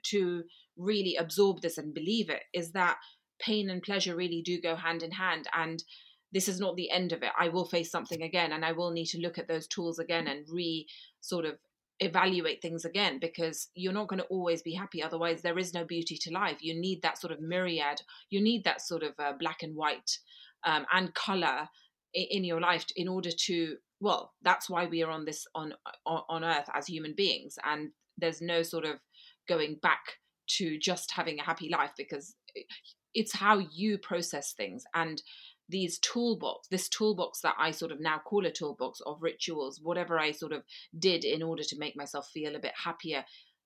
to 0.04 0.44
really 0.78 1.16
absorb 1.16 1.60
this 1.60 1.76
and 1.76 1.92
believe 1.92 2.30
it 2.30 2.42
is 2.54 2.72
that 2.72 2.96
pain 3.38 3.68
and 3.68 3.82
pleasure 3.82 4.16
really 4.16 4.40
do 4.42 4.60
go 4.60 4.76
hand 4.76 5.02
in 5.02 5.12
hand. 5.12 5.48
And 5.54 5.82
this 6.32 6.48
is 6.48 6.60
not 6.60 6.76
the 6.76 6.90
end 6.90 7.12
of 7.12 7.22
it. 7.22 7.32
I 7.38 7.48
will 7.48 7.66
face 7.66 7.90
something 7.90 8.22
again 8.22 8.52
and 8.52 8.64
i 8.64 8.72
will 8.72 8.90
need 8.90 9.06
to 9.06 9.20
look 9.20 9.38
at 9.38 9.48
those 9.48 9.66
tools 9.66 9.98
again 9.98 10.26
and 10.26 10.46
re 10.50 10.86
sort 11.20 11.44
of 11.44 11.58
evaluate 12.00 12.60
things 12.60 12.84
again 12.84 13.18
because 13.20 13.68
you're 13.74 13.92
not 13.92 14.08
going 14.08 14.18
to 14.18 14.26
always 14.26 14.62
be 14.62 14.74
happy. 14.74 15.02
Otherwise 15.02 15.42
there 15.42 15.58
is 15.58 15.74
no 15.74 15.84
beauty 15.84 16.16
to 16.22 16.32
life. 16.32 16.58
You 16.60 16.74
need 16.78 17.02
that 17.02 17.18
sort 17.18 17.32
of 17.32 17.40
myriad 17.40 18.00
you 18.30 18.40
need 18.40 18.64
that 18.64 18.80
sort 18.80 19.02
of 19.02 19.12
uh, 19.18 19.32
black 19.38 19.62
and 19.62 19.76
white 19.76 20.18
um, 20.64 20.87
and 20.92 21.14
color 21.14 21.69
in 22.14 22.45
your 22.45 22.61
life 22.61 22.85
in 22.95 23.09
order 23.09 23.31
to 23.31 23.76
well 24.00 24.33
that's 24.42 24.69
why 24.69 24.87
we 24.87 25.02
are 25.02 25.11
on 25.11 25.25
this 25.25 25.47
on 25.54 25.73
on 26.07 26.45
earth 26.45 26.69
as 26.75 26.87
human 26.87 27.14
beings. 27.16 27.59
And 27.64 27.90
there's 28.19 28.40
no 28.40 28.62
sort 28.62 28.85
of 28.85 28.97
going 29.49 29.78
back 29.83 30.19
to 30.47 30.78
just 30.78 31.12
having 31.12 31.38
a 31.38 31.45
happy 31.45 31.69
life 31.71 31.92
because 31.97 32.35
it's 33.14 33.35
how 33.35 33.59
you 33.59 33.99
process 33.99 34.52
things. 34.52 34.85
And 34.95 35.23
these 35.69 35.99
toolbox 36.00 36.69
this 36.69 36.88
toolbox 36.88 37.40
that 37.40 37.54
i 37.59 37.71
sort 37.71 37.92
of 37.92 38.00
now 38.00 38.21
call 38.25 38.45
a 38.45 38.50
toolbox 38.50 39.00
of 39.07 39.23
rituals 39.23 39.81
whatever 39.83 40.19
i 40.19 40.31
sort 40.31 40.52
of 40.52 40.62
did 40.99 41.25
in 41.25 41.42
order 41.42 41.62
to 41.62 41.78
make 41.78 41.97
myself 41.97 42.28
feel 42.28 42.54
a 42.54 42.61
bit 42.61 42.73
happier 42.85 43.25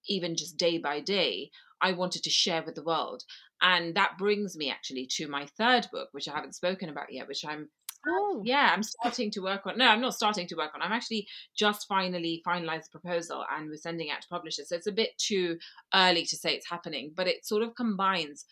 even 0.09 0.37
just 0.37 0.57
day 0.57 0.79
by 0.79 1.01
day 1.01 1.51
i 1.81 1.93
wanted 1.93 2.23
to 2.23 2.31
share 2.31 2.63
with 2.65 2.75
the 2.75 2.83
world. 2.83 3.23
And 3.63 3.95
that 3.95 4.19
brings 4.19 4.55
me 4.55 4.71
actually 4.71 5.07
to 5.13 5.29
my 5.29 5.47
third 5.59 5.89
book 5.93 6.09
which 6.13 6.29
i 6.29 6.35
haven't 6.35 6.55
spoken 6.55 6.89
about 6.89 7.13
yet 7.13 7.29
which 7.29 7.45
i'm 7.45 7.69
oh. 8.07 8.43
yeah 8.45 8.71
i'm 8.73 8.83
starting 8.83 9.31
to 9.33 9.41
work 9.41 9.67
on. 9.67 9.79
No 9.79 9.89
i'm 9.89 10.01
not 10.01 10.15
starting 10.15 10.47
to 10.49 10.57
work 10.57 10.73
on. 10.75 10.83
I'm 10.83 10.93
actually 10.93 11.27
just 11.57 11.87
finally 11.89 12.43
finalized 12.47 12.91
the 12.91 12.99
proposal 12.99 13.45
and 13.55 13.69
we're 13.69 13.77
sending 13.77 14.11
out 14.11 14.23
to 14.23 14.29
publishers. 14.29 14.69
So 14.69 14.77
it's 14.77 14.87
a 14.87 14.93
bit 14.93 15.11
too 15.19 15.59
early 15.95 16.25
to 16.25 16.37
say 16.37 16.55
it's 16.55 16.69
happening 16.69 17.13
but 17.15 17.27
it 17.27 17.47
sort 17.47 17.63
of 17.63 17.75
combines 17.75 18.45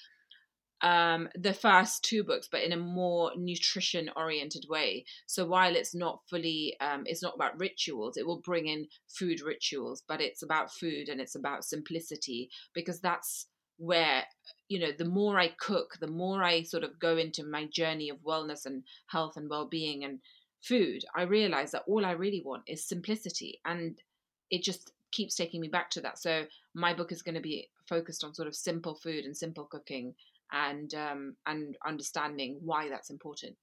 um, 0.84 1.30
the 1.34 1.54
first 1.54 2.04
two 2.04 2.22
books, 2.22 2.46
but 2.52 2.62
in 2.62 2.72
a 2.72 2.76
more 2.76 3.32
nutrition 3.36 4.10
oriented 4.16 4.66
way. 4.68 5.06
So 5.26 5.46
while 5.46 5.74
it's 5.74 5.94
not 5.94 6.20
fully, 6.28 6.76
um, 6.78 7.04
it's 7.06 7.22
not 7.22 7.34
about 7.34 7.58
rituals, 7.58 8.18
it 8.18 8.26
will 8.26 8.42
bring 8.44 8.66
in 8.66 8.88
food 9.08 9.40
rituals, 9.40 10.02
but 10.06 10.20
it's 10.20 10.42
about 10.42 10.70
food 10.70 11.08
and 11.08 11.22
it's 11.22 11.36
about 11.36 11.64
simplicity 11.64 12.50
because 12.74 13.00
that's 13.00 13.46
where 13.78 14.24
you 14.68 14.78
know 14.78 14.92
the 14.96 15.04
more 15.04 15.36
i 15.36 15.48
cook 15.58 15.96
the 15.98 16.06
more 16.06 16.44
i 16.44 16.62
sort 16.62 16.84
of 16.84 16.96
go 17.00 17.16
into 17.16 17.42
my 17.42 17.66
journey 17.72 18.08
of 18.08 18.18
wellness 18.18 18.66
and 18.66 18.84
health 19.08 19.36
and 19.36 19.50
well-being 19.50 20.04
and 20.04 20.20
food 20.62 21.04
i 21.16 21.22
realize 21.22 21.72
that 21.72 21.82
all 21.88 22.06
i 22.06 22.12
really 22.12 22.40
want 22.44 22.62
is 22.68 22.86
simplicity 22.86 23.58
and 23.64 23.98
it 24.48 24.62
just 24.62 24.92
keeps 25.10 25.34
taking 25.34 25.60
me 25.60 25.66
back 25.66 25.90
to 25.90 26.00
that 26.00 26.20
so 26.20 26.44
my 26.72 26.94
book 26.94 27.10
is 27.10 27.20
going 27.20 27.34
to 27.34 27.40
be 27.40 27.68
focused 27.88 28.22
on 28.22 28.32
sort 28.32 28.46
of 28.46 28.54
simple 28.54 28.94
food 28.94 29.24
and 29.24 29.36
simple 29.36 29.64
cooking 29.64 30.14
and 30.54 30.94
um 30.94 31.36
and 31.46 31.76
understanding 31.86 32.58
why 32.62 32.88
that's 32.88 33.10
important 33.10 33.56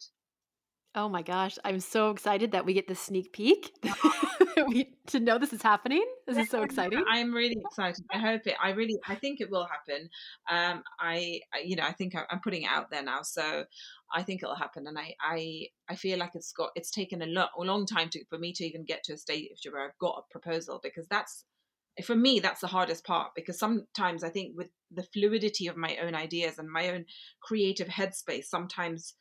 Oh 0.93 1.07
my 1.07 1.21
gosh, 1.21 1.57
I'm 1.63 1.79
so 1.79 2.09
excited 2.09 2.51
that 2.51 2.65
we 2.65 2.73
get 2.73 2.89
the 2.89 2.95
sneak 2.95 3.31
peek 3.31 3.71
we, 4.67 4.93
to 5.07 5.21
know 5.21 5.37
this 5.37 5.53
is 5.53 5.61
happening. 5.61 6.03
This 6.27 6.37
is 6.37 6.49
so 6.49 6.63
exciting. 6.63 7.01
I'm 7.09 7.33
really 7.33 7.55
excited. 7.65 8.03
I 8.11 8.17
hope 8.17 8.45
it. 8.45 8.55
I 8.61 8.71
really. 8.71 8.97
I 9.07 9.15
think 9.15 9.39
it 9.39 9.49
will 9.49 9.65
happen. 9.65 10.09
Um, 10.49 10.83
I, 10.99 11.39
I 11.53 11.59
you 11.63 11.77
know, 11.77 11.83
I 11.83 11.93
think 11.93 12.13
I'm 12.29 12.41
putting 12.41 12.63
it 12.63 12.69
out 12.69 12.91
there 12.91 13.03
now, 13.03 13.21
so 13.21 13.63
I 14.13 14.23
think 14.23 14.43
it'll 14.43 14.55
happen. 14.55 14.85
And 14.85 14.99
I, 14.99 15.15
I, 15.21 15.67
I 15.87 15.95
feel 15.95 16.19
like 16.19 16.31
it's 16.35 16.51
got. 16.51 16.71
It's 16.75 16.91
taken 16.91 17.21
a 17.21 17.25
lot, 17.25 17.51
a 17.57 17.61
long 17.61 17.85
time 17.85 18.09
to 18.09 18.25
for 18.25 18.37
me 18.37 18.51
to 18.51 18.65
even 18.65 18.83
get 18.83 19.03
to 19.05 19.13
a 19.13 19.17
stage 19.17 19.65
where 19.71 19.85
I've 19.85 19.97
got 19.97 20.25
a 20.25 20.31
proposal 20.31 20.81
because 20.83 21.07
that's 21.07 21.45
for 22.03 22.15
me 22.15 22.39
that's 22.39 22.61
the 22.61 22.67
hardest 22.67 23.05
part 23.05 23.31
because 23.35 23.59
sometimes 23.59 24.23
I 24.23 24.29
think 24.29 24.55
with 24.55 24.69
the 24.91 25.03
fluidity 25.13 25.67
of 25.67 25.77
my 25.77 25.97
own 25.97 26.15
ideas 26.15 26.57
and 26.57 26.69
my 26.69 26.89
own 26.89 27.05
creative 27.41 27.87
headspace, 27.87 28.45
sometimes 28.45 29.13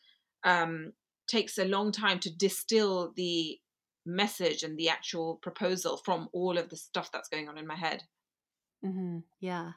um, 0.45 0.93
takes 1.29 1.59
a 1.59 1.65
long 1.65 1.93
time 1.93 2.19
to 2.21 2.35
distill 2.35 3.13
the 3.17 3.59
message 4.07 4.63
and 4.63 4.79
the 4.79 4.89
actual 4.89 5.37
proposal 5.43 5.97
from 5.97 6.29
all 6.33 6.59
of 6.59 6.69
the 6.69 6.77
stuff 6.77 7.11
that's 7.13 7.29
going 7.29 7.49
on 7.49 7.59
in 7.59 7.67
my 7.67 7.77
head. 7.77 8.03
Mm-hmm. 8.85 9.19
Yeah. 9.41 9.73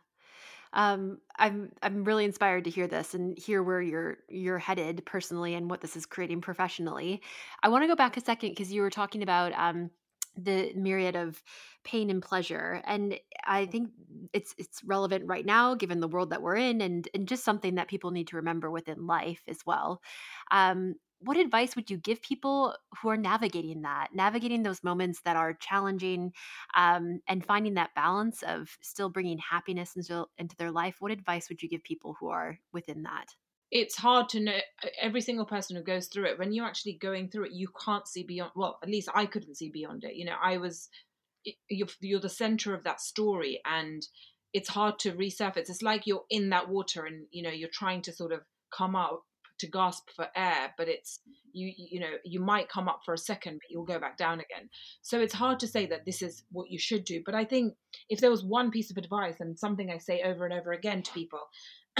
Um, 0.73 1.19
I'm 1.37 1.71
I'm 1.83 2.03
really 2.03 2.25
inspired 2.25 2.63
to 2.63 2.71
hear 2.71 2.87
this 2.87 3.13
and 3.13 3.37
hear 3.37 3.61
where 3.61 3.81
you're 3.81 4.17
you're 4.27 4.57
headed 4.57 5.05
personally 5.05 5.53
and 5.53 5.69
what 5.69 5.81
this 5.81 5.95
is 5.95 6.07
creating 6.07 6.41
professionally. 6.41 7.21
I 7.61 7.69
want 7.69 7.83
to 7.83 7.87
go 7.87 7.95
back 7.95 8.17
a 8.17 8.21
second 8.21 8.49
because 8.49 8.73
you 8.73 8.81
were 8.81 8.89
talking 8.89 9.21
about 9.21 9.53
um, 9.53 9.91
the 10.35 10.73
myriad 10.75 11.15
of 11.15 11.41
pain 11.83 12.09
and 12.09 12.21
pleasure, 12.21 12.81
and 12.85 13.19
I 13.45 13.65
think 13.65 13.91
it's 14.33 14.55
it's 14.57 14.83
relevant 14.83 15.25
right 15.27 15.45
now 15.45 15.75
given 15.75 15.99
the 15.99 16.07
world 16.07 16.29
that 16.31 16.41
we're 16.41 16.55
in, 16.57 16.81
and 16.81 17.07
and 17.13 17.27
just 17.27 17.43
something 17.43 17.75
that 17.75 17.87
people 17.87 18.11
need 18.11 18.27
to 18.29 18.37
remember 18.37 18.71
within 18.71 19.05
life 19.07 19.41
as 19.47 19.59
well. 19.65 20.01
Um, 20.51 20.95
what 21.19 21.37
advice 21.37 21.75
would 21.75 21.89
you 21.89 21.97
give 21.97 22.21
people 22.21 22.75
who 23.01 23.07
are 23.09 23.15
navigating 23.17 23.83
that, 23.83 24.09
navigating 24.13 24.63
those 24.63 24.83
moments 24.83 25.21
that 25.21 25.37
are 25.37 25.53
challenging, 25.53 26.33
um, 26.75 27.21
and 27.27 27.45
finding 27.45 27.75
that 27.75 27.95
balance 27.95 28.43
of 28.43 28.77
still 28.81 29.09
bringing 29.09 29.37
happiness 29.37 29.95
into, 29.95 30.25
into 30.37 30.55
their 30.57 30.71
life? 30.71 30.97
What 30.99 31.11
advice 31.11 31.47
would 31.49 31.63
you 31.63 31.69
give 31.69 31.83
people 31.83 32.15
who 32.19 32.27
are 32.29 32.59
within 32.73 33.03
that? 33.03 33.35
It's 33.75 33.95
hard 33.95 34.29
to 34.29 34.39
know 34.39 34.57
every 35.01 35.21
single 35.21 35.47
person 35.47 35.75
who 35.75 35.81
goes 35.81 36.05
through 36.05 36.25
it. 36.25 36.37
When 36.37 36.53
you're 36.53 36.67
actually 36.67 36.93
going 36.93 37.29
through 37.29 37.45
it, 37.45 37.53
you 37.53 37.69
can't 37.83 38.07
see 38.07 38.21
beyond. 38.21 38.51
Well, 38.55 38.77
at 38.83 38.89
least 38.89 39.09
I 39.15 39.25
couldn't 39.25 39.55
see 39.55 39.71
beyond 39.71 40.03
it. 40.03 40.15
You 40.15 40.25
know, 40.25 40.35
I 40.39 40.57
was 40.57 40.89
you're, 41.69 41.87
you're 41.99 42.19
the 42.19 42.29
center 42.29 42.75
of 42.75 42.83
that 42.83 43.01
story, 43.01 43.61
and 43.65 44.05
it's 44.53 44.69
hard 44.69 44.99
to 44.99 45.13
resurface. 45.13 45.69
It's 45.69 45.81
like 45.81 46.05
you're 46.05 46.25
in 46.29 46.49
that 46.49 46.69
water, 46.69 47.05
and 47.05 47.25
you 47.31 47.41
know 47.41 47.49
you're 47.49 47.67
trying 47.73 48.03
to 48.03 48.13
sort 48.13 48.31
of 48.31 48.41
come 48.71 48.95
up 48.95 49.23
to 49.59 49.67
gasp 49.69 50.09
for 50.15 50.27
air 50.35 50.73
but 50.77 50.89
it's 50.89 51.19
you 51.53 51.71
you 51.77 51.99
know 51.99 52.09
you 52.25 52.39
might 52.39 52.67
come 52.69 52.89
up 52.89 53.01
for 53.05 53.13
a 53.13 53.17
second 53.17 53.53
but 53.53 53.69
you'll 53.69 53.85
go 53.85 53.99
back 53.99 54.17
down 54.17 54.39
again 54.39 54.67
so 55.03 55.19
it's 55.21 55.33
hard 55.33 55.59
to 55.59 55.67
say 55.67 55.85
that 55.85 56.05
this 56.05 56.23
is 56.23 56.43
what 56.51 56.71
you 56.71 56.79
should 56.79 57.05
do 57.05 57.21
but 57.23 57.35
i 57.35 57.45
think 57.45 57.75
if 58.09 58.19
there 58.19 58.31
was 58.31 58.43
one 58.43 58.71
piece 58.71 58.89
of 58.89 58.97
advice 58.97 59.35
and 59.39 59.57
something 59.57 59.91
i 59.91 59.97
say 59.97 60.21
over 60.23 60.43
and 60.43 60.53
over 60.53 60.71
again 60.71 61.03
to 61.03 61.13
people 61.13 61.39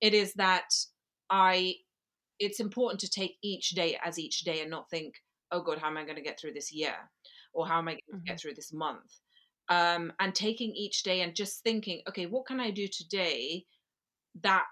it 0.00 0.14
is 0.14 0.32
that 0.34 0.72
i 1.30 1.74
it's 2.38 2.60
important 2.60 3.00
to 3.00 3.10
take 3.10 3.36
each 3.42 3.70
day 3.70 3.98
as 4.04 4.18
each 4.18 4.40
day 4.40 4.60
and 4.60 4.70
not 4.70 4.90
think 4.90 5.14
oh 5.50 5.62
god 5.62 5.78
how 5.78 5.88
am 5.88 5.96
i 5.96 6.04
going 6.04 6.16
to 6.16 6.22
get 6.22 6.38
through 6.40 6.52
this 6.52 6.72
year? 6.72 6.94
Or 7.54 7.66
how 7.66 7.78
am 7.78 7.88
i 7.88 7.92
going 7.92 8.00
to 8.10 8.16
mm-hmm. 8.16 8.24
get 8.24 8.40
through 8.40 8.54
this 8.54 8.72
month? 8.72 9.20
Um, 9.68 10.12
and 10.18 10.34
taking 10.34 10.72
each 10.74 11.02
day 11.02 11.20
and 11.20 11.34
just 11.34 11.62
thinking 11.62 12.02
okay 12.08 12.26
what 12.26 12.46
can 12.46 12.60
i 12.60 12.70
do 12.70 12.88
today 12.88 13.64
that 14.42 14.64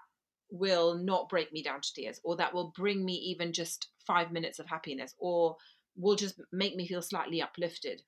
will 0.51 0.95
not 0.95 1.29
break 1.29 1.51
me 1.51 1.63
down 1.63 1.81
to 1.81 1.93
tears? 1.93 2.19
Or 2.23 2.35
that 2.35 2.53
will 2.53 2.73
bring 2.75 3.03
me 3.03 3.13
even 3.13 3.53
just 3.53 3.87
five 4.05 4.31
minutes 4.31 4.59
of 4.59 4.67
happiness? 4.67 5.15
Or 5.17 5.55
will 5.95 6.15
just 6.15 6.39
make 6.51 6.75
me 6.75 6.87
feel 6.87 7.01
slightly 7.01 7.41
uplifted? 7.41 8.01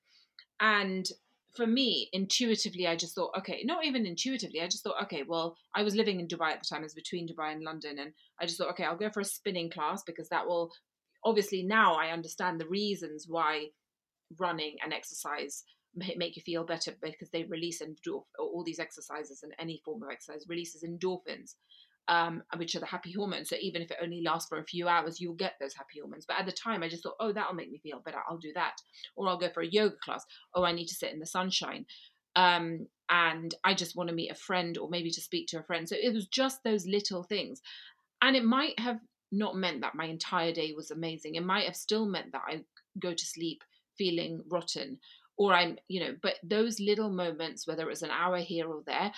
And 0.60 1.06
for 1.54 1.66
me 1.66 2.08
intuitively 2.12 2.86
i 2.86 2.96
just 2.96 3.14
thought 3.14 3.30
okay 3.36 3.62
not 3.64 3.84
even 3.84 4.06
intuitively 4.06 4.60
i 4.60 4.66
just 4.66 4.82
thought 4.82 5.02
okay 5.02 5.22
well 5.26 5.56
i 5.74 5.82
was 5.82 5.94
living 5.94 6.20
in 6.20 6.28
dubai 6.28 6.50
at 6.52 6.62
the 6.62 6.68
time 6.68 6.80
i 6.80 6.84
was 6.84 6.94
between 6.94 7.28
dubai 7.28 7.52
and 7.52 7.62
london 7.62 7.98
and 7.98 8.12
i 8.40 8.46
just 8.46 8.58
thought 8.58 8.70
okay 8.70 8.84
i'll 8.84 8.96
go 8.96 9.10
for 9.10 9.20
a 9.20 9.24
spinning 9.24 9.70
class 9.70 10.02
because 10.04 10.28
that 10.28 10.46
will 10.46 10.70
obviously 11.24 11.62
now 11.62 11.94
i 11.94 12.08
understand 12.08 12.60
the 12.60 12.68
reasons 12.68 13.26
why 13.28 13.66
running 14.38 14.76
and 14.82 14.92
exercise 14.92 15.64
make 16.16 16.36
you 16.36 16.42
feel 16.42 16.64
better 16.64 16.92
because 17.02 17.30
they 17.30 17.44
release 17.44 17.80
endorph 17.80 18.24
all 18.38 18.64
these 18.64 18.80
exercises 18.80 19.42
and 19.42 19.52
any 19.58 19.80
form 19.84 20.02
of 20.02 20.10
exercise 20.10 20.44
releases 20.48 20.82
endorphins 20.82 21.54
um, 22.08 22.42
which 22.56 22.74
are 22.74 22.80
the 22.80 22.86
happy 22.86 23.12
hormones. 23.12 23.48
So 23.48 23.56
even 23.60 23.82
if 23.82 23.90
it 23.90 23.98
only 24.02 24.22
lasts 24.22 24.48
for 24.48 24.58
a 24.58 24.64
few 24.64 24.88
hours, 24.88 25.20
you'll 25.20 25.34
get 25.34 25.54
those 25.60 25.74
happy 25.74 26.00
hormones. 26.00 26.26
But 26.26 26.38
at 26.38 26.46
the 26.46 26.52
time, 26.52 26.82
I 26.82 26.88
just 26.88 27.02
thought, 27.02 27.16
oh, 27.20 27.32
that'll 27.32 27.54
make 27.54 27.70
me 27.70 27.78
feel 27.78 28.00
better. 28.04 28.18
I'll 28.28 28.38
do 28.38 28.52
that. 28.54 28.74
Or 29.16 29.28
I'll 29.28 29.38
go 29.38 29.48
for 29.48 29.62
a 29.62 29.66
yoga 29.66 29.96
class. 30.02 30.24
Oh, 30.54 30.64
I 30.64 30.72
need 30.72 30.86
to 30.86 30.94
sit 30.94 31.12
in 31.12 31.20
the 31.20 31.26
sunshine. 31.26 31.86
Um, 32.36 32.86
and 33.08 33.54
I 33.64 33.74
just 33.74 33.96
want 33.96 34.08
to 34.08 34.14
meet 34.14 34.30
a 34.30 34.34
friend 34.34 34.76
or 34.78 34.88
maybe 34.88 35.10
to 35.10 35.20
speak 35.20 35.48
to 35.48 35.58
a 35.58 35.62
friend. 35.62 35.88
So 35.88 35.96
it 36.00 36.12
was 36.12 36.26
just 36.26 36.62
those 36.64 36.86
little 36.86 37.22
things. 37.22 37.60
And 38.22 38.36
it 38.36 38.44
might 38.44 38.78
have 38.78 38.98
not 39.30 39.56
meant 39.56 39.80
that 39.82 39.94
my 39.94 40.06
entire 40.06 40.52
day 40.52 40.72
was 40.76 40.90
amazing. 40.90 41.34
It 41.34 41.44
might 41.44 41.66
have 41.66 41.76
still 41.76 42.06
meant 42.06 42.32
that 42.32 42.42
I 42.46 42.62
go 42.98 43.12
to 43.12 43.26
sleep 43.26 43.62
feeling 43.96 44.42
rotten 44.50 44.98
or 45.36 45.52
I'm, 45.52 45.76
you 45.88 46.00
know, 46.00 46.14
but 46.22 46.34
those 46.42 46.78
little 46.80 47.10
moments, 47.10 47.66
whether 47.66 47.82
it 47.82 47.88
was 47.88 48.02
an 48.02 48.10
hour 48.10 48.38
here 48.38 48.68
or 48.68 48.82
there, 48.86 49.12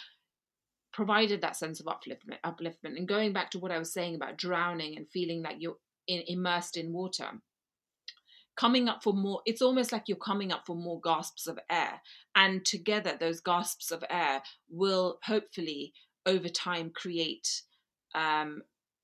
provided 0.96 1.42
that 1.42 1.56
sense 1.56 1.78
of 1.78 1.84
upliftment, 1.84 2.40
upliftment. 2.42 2.96
And 2.96 3.06
going 3.06 3.34
back 3.34 3.50
to 3.50 3.58
what 3.58 3.70
I 3.70 3.78
was 3.78 3.92
saying 3.92 4.14
about 4.14 4.38
drowning 4.38 4.96
and 4.96 5.06
feeling 5.06 5.42
like 5.42 5.56
you're 5.58 5.76
in, 6.08 6.22
immersed 6.26 6.78
in 6.78 6.90
water, 6.90 7.26
coming 8.56 8.88
up 8.88 9.02
for 9.02 9.12
more, 9.12 9.42
it's 9.44 9.60
almost 9.60 9.92
like 9.92 10.04
you're 10.08 10.16
coming 10.16 10.52
up 10.52 10.62
for 10.66 10.74
more 10.74 10.98
gasps 11.02 11.46
of 11.46 11.58
air. 11.70 12.00
And 12.34 12.64
together, 12.64 13.14
those 13.20 13.42
gasps 13.42 13.90
of 13.90 14.02
air 14.08 14.40
will 14.70 15.18
hopefully 15.22 15.92
over 16.24 16.48
time 16.48 16.90
create 16.94 17.46
um, 18.14 18.62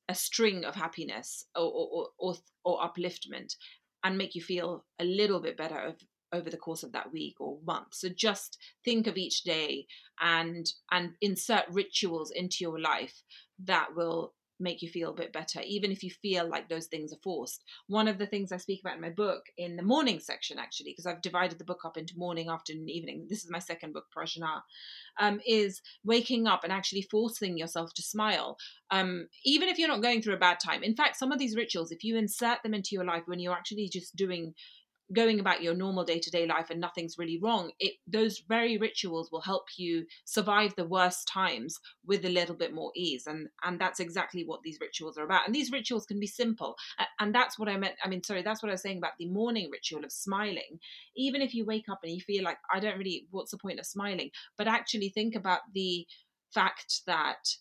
a 0.08 0.14
string 0.14 0.64
of 0.64 0.74
happiness 0.74 1.44
or, 1.54 1.70
or, 1.70 2.08
or, 2.18 2.34
or 2.64 2.80
upliftment 2.80 3.54
and 4.02 4.16
make 4.16 4.34
you 4.34 4.40
feel 4.40 4.86
a 4.98 5.04
little 5.04 5.40
bit 5.40 5.58
better 5.58 5.94
over 6.32 6.50
the 6.50 6.56
course 6.56 6.82
of 6.82 6.92
that 6.92 7.12
week 7.12 7.40
or 7.40 7.58
month. 7.64 7.94
So 7.94 8.08
just 8.08 8.58
think 8.84 9.06
of 9.06 9.16
each 9.16 9.42
day 9.42 9.86
and 10.20 10.66
and 10.90 11.12
insert 11.20 11.64
rituals 11.70 12.30
into 12.30 12.58
your 12.60 12.80
life 12.80 13.22
that 13.64 13.94
will 13.94 14.34
make 14.62 14.80
you 14.80 14.88
feel 14.88 15.10
a 15.10 15.14
bit 15.14 15.32
better 15.32 15.60
even 15.66 15.90
if 15.90 16.02
you 16.02 16.10
feel 16.10 16.48
like 16.48 16.68
those 16.68 16.86
things 16.86 17.12
are 17.12 17.18
forced. 17.22 17.64
One 17.88 18.08
of 18.08 18.18
the 18.18 18.26
things 18.26 18.52
i 18.52 18.56
speak 18.56 18.80
about 18.80 18.94
in 18.94 19.00
my 19.00 19.10
book 19.10 19.46
in 19.58 19.76
the 19.76 19.82
morning 19.82 20.20
section 20.20 20.58
actually 20.58 20.92
because 20.92 21.06
i've 21.06 21.20
divided 21.20 21.58
the 21.58 21.64
book 21.64 21.80
up 21.84 21.96
into 21.96 22.14
morning 22.16 22.48
afternoon 22.48 22.88
evening 22.88 23.26
this 23.28 23.44
is 23.44 23.50
my 23.50 23.58
second 23.58 23.92
book 23.92 24.04
prajna 24.16 24.60
um, 25.20 25.40
is 25.46 25.82
waking 26.04 26.46
up 26.46 26.64
and 26.64 26.72
actually 26.72 27.02
forcing 27.02 27.58
yourself 27.58 27.92
to 27.94 28.02
smile 28.02 28.56
um, 28.90 29.26
even 29.44 29.68
if 29.68 29.78
you're 29.78 29.88
not 29.88 30.02
going 30.02 30.22
through 30.22 30.34
a 30.34 30.38
bad 30.38 30.58
time. 30.60 30.82
In 30.82 30.94
fact 30.94 31.16
some 31.16 31.32
of 31.32 31.38
these 31.38 31.56
rituals 31.56 31.90
if 31.90 32.04
you 32.04 32.16
insert 32.16 32.62
them 32.62 32.74
into 32.74 32.90
your 32.92 33.04
life 33.04 33.24
when 33.26 33.40
you're 33.40 33.54
actually 33.54 33.88
just 33.88 34.14
doing 34.14 34.54
going 35.12 35.40
about 35.40 35.62
your 35.62 35.74
normal 35.74 36.04
day-to-day 36.04 36.46
life 36.46 36.70
and 36.70 36.80
nothing's 36.80 37.18
really 37.18 37.38
wrong 37.42 37.70
it 37.78 37.94
those 38.06 38.42
very 38.48 38.78
rituals 38.78 39.30
will 39.30 39.40
help 39.40 39.64
you 39.76 40.04
survive 40.24 40.74
the 40.76 40.84
worst 40.84 41.28
times 41.28 41.78
with 42.06 42.24
a 42.24 42.28
little 42.28 42.54
bit 42.54 42.72
more 42.74 42.92
ease 42.94 43.26
and 43.26 43.48
and 43.64 43.80
that's 43.80 44.00
exactly 44.00 44.44
what 44.44 44.60
these 44.62 44.78
rituals 44.80 45.18
are 45.18 45.24
about 45.24 45.46
and 45.46 45.54
these 45.54 45.72
rituals 45.72 46.06
can 46.06 46.20
be 46.20 46.26
simple 46.26 46.76
and 47.20 47.34
that's 47.34 47.58
what 47.58 47.68
i 47.68 47.76
meant 47.76 47.94
i 48.04 48.08
mean 48.08 48.22
sorry 48.22 48.42
that's 48.42 48.62
what 48.62 48.68
i 48.68 48.72
was 48.72 48.82
saying 48.82 48.98
about 48.98 49.12
the 49.18 49.28
morning 49.28 49.68
ritual 49.72 50.04
of 50.04 50.12
smiling. 50.12 50.78
Even 51.16 51.42
if 51.42 51.54
you 51.54 51.64
wake 51.64 51.88
up 51.90 52.00
and 52.02 52.12
you 52.12 52.20
feel 52.20 52.44
like 52.44 52.58
i 52.72 52.80
don't 52.80 52.98
really 52.98 53.26
what's 53.30 53.50
the 53.50 53.58
point 53.58 53.80
of 53.80 53.86
smiling? 53.86 54.30
But 54.56 54.68
actually 54.68 55.08
think 55.08 55.34
about 55.34 55.60
the 55.74 56.06
fact 56.52 57.02
that 57.06 57.56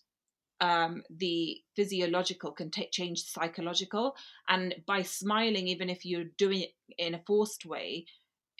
um, 0.62 1.02
the 1.10 1.60
physiological 1.74 2.52
can 2.52 2.70
t- 2.70 2.88
change 2.92 3.24
psychological. 3.24 4.14
And 4.48 4.76
by 4.86 5.02
smiling, 5.02 5.66
even 5.66 5.90
if 5.90 6.06
you're 6.06 6.30
doing 6.38 6.62
it 6.62 6.70
in 6.96 7.14
a 7.14 7.22
forced 7.26 7.66
way, 7.66 8.06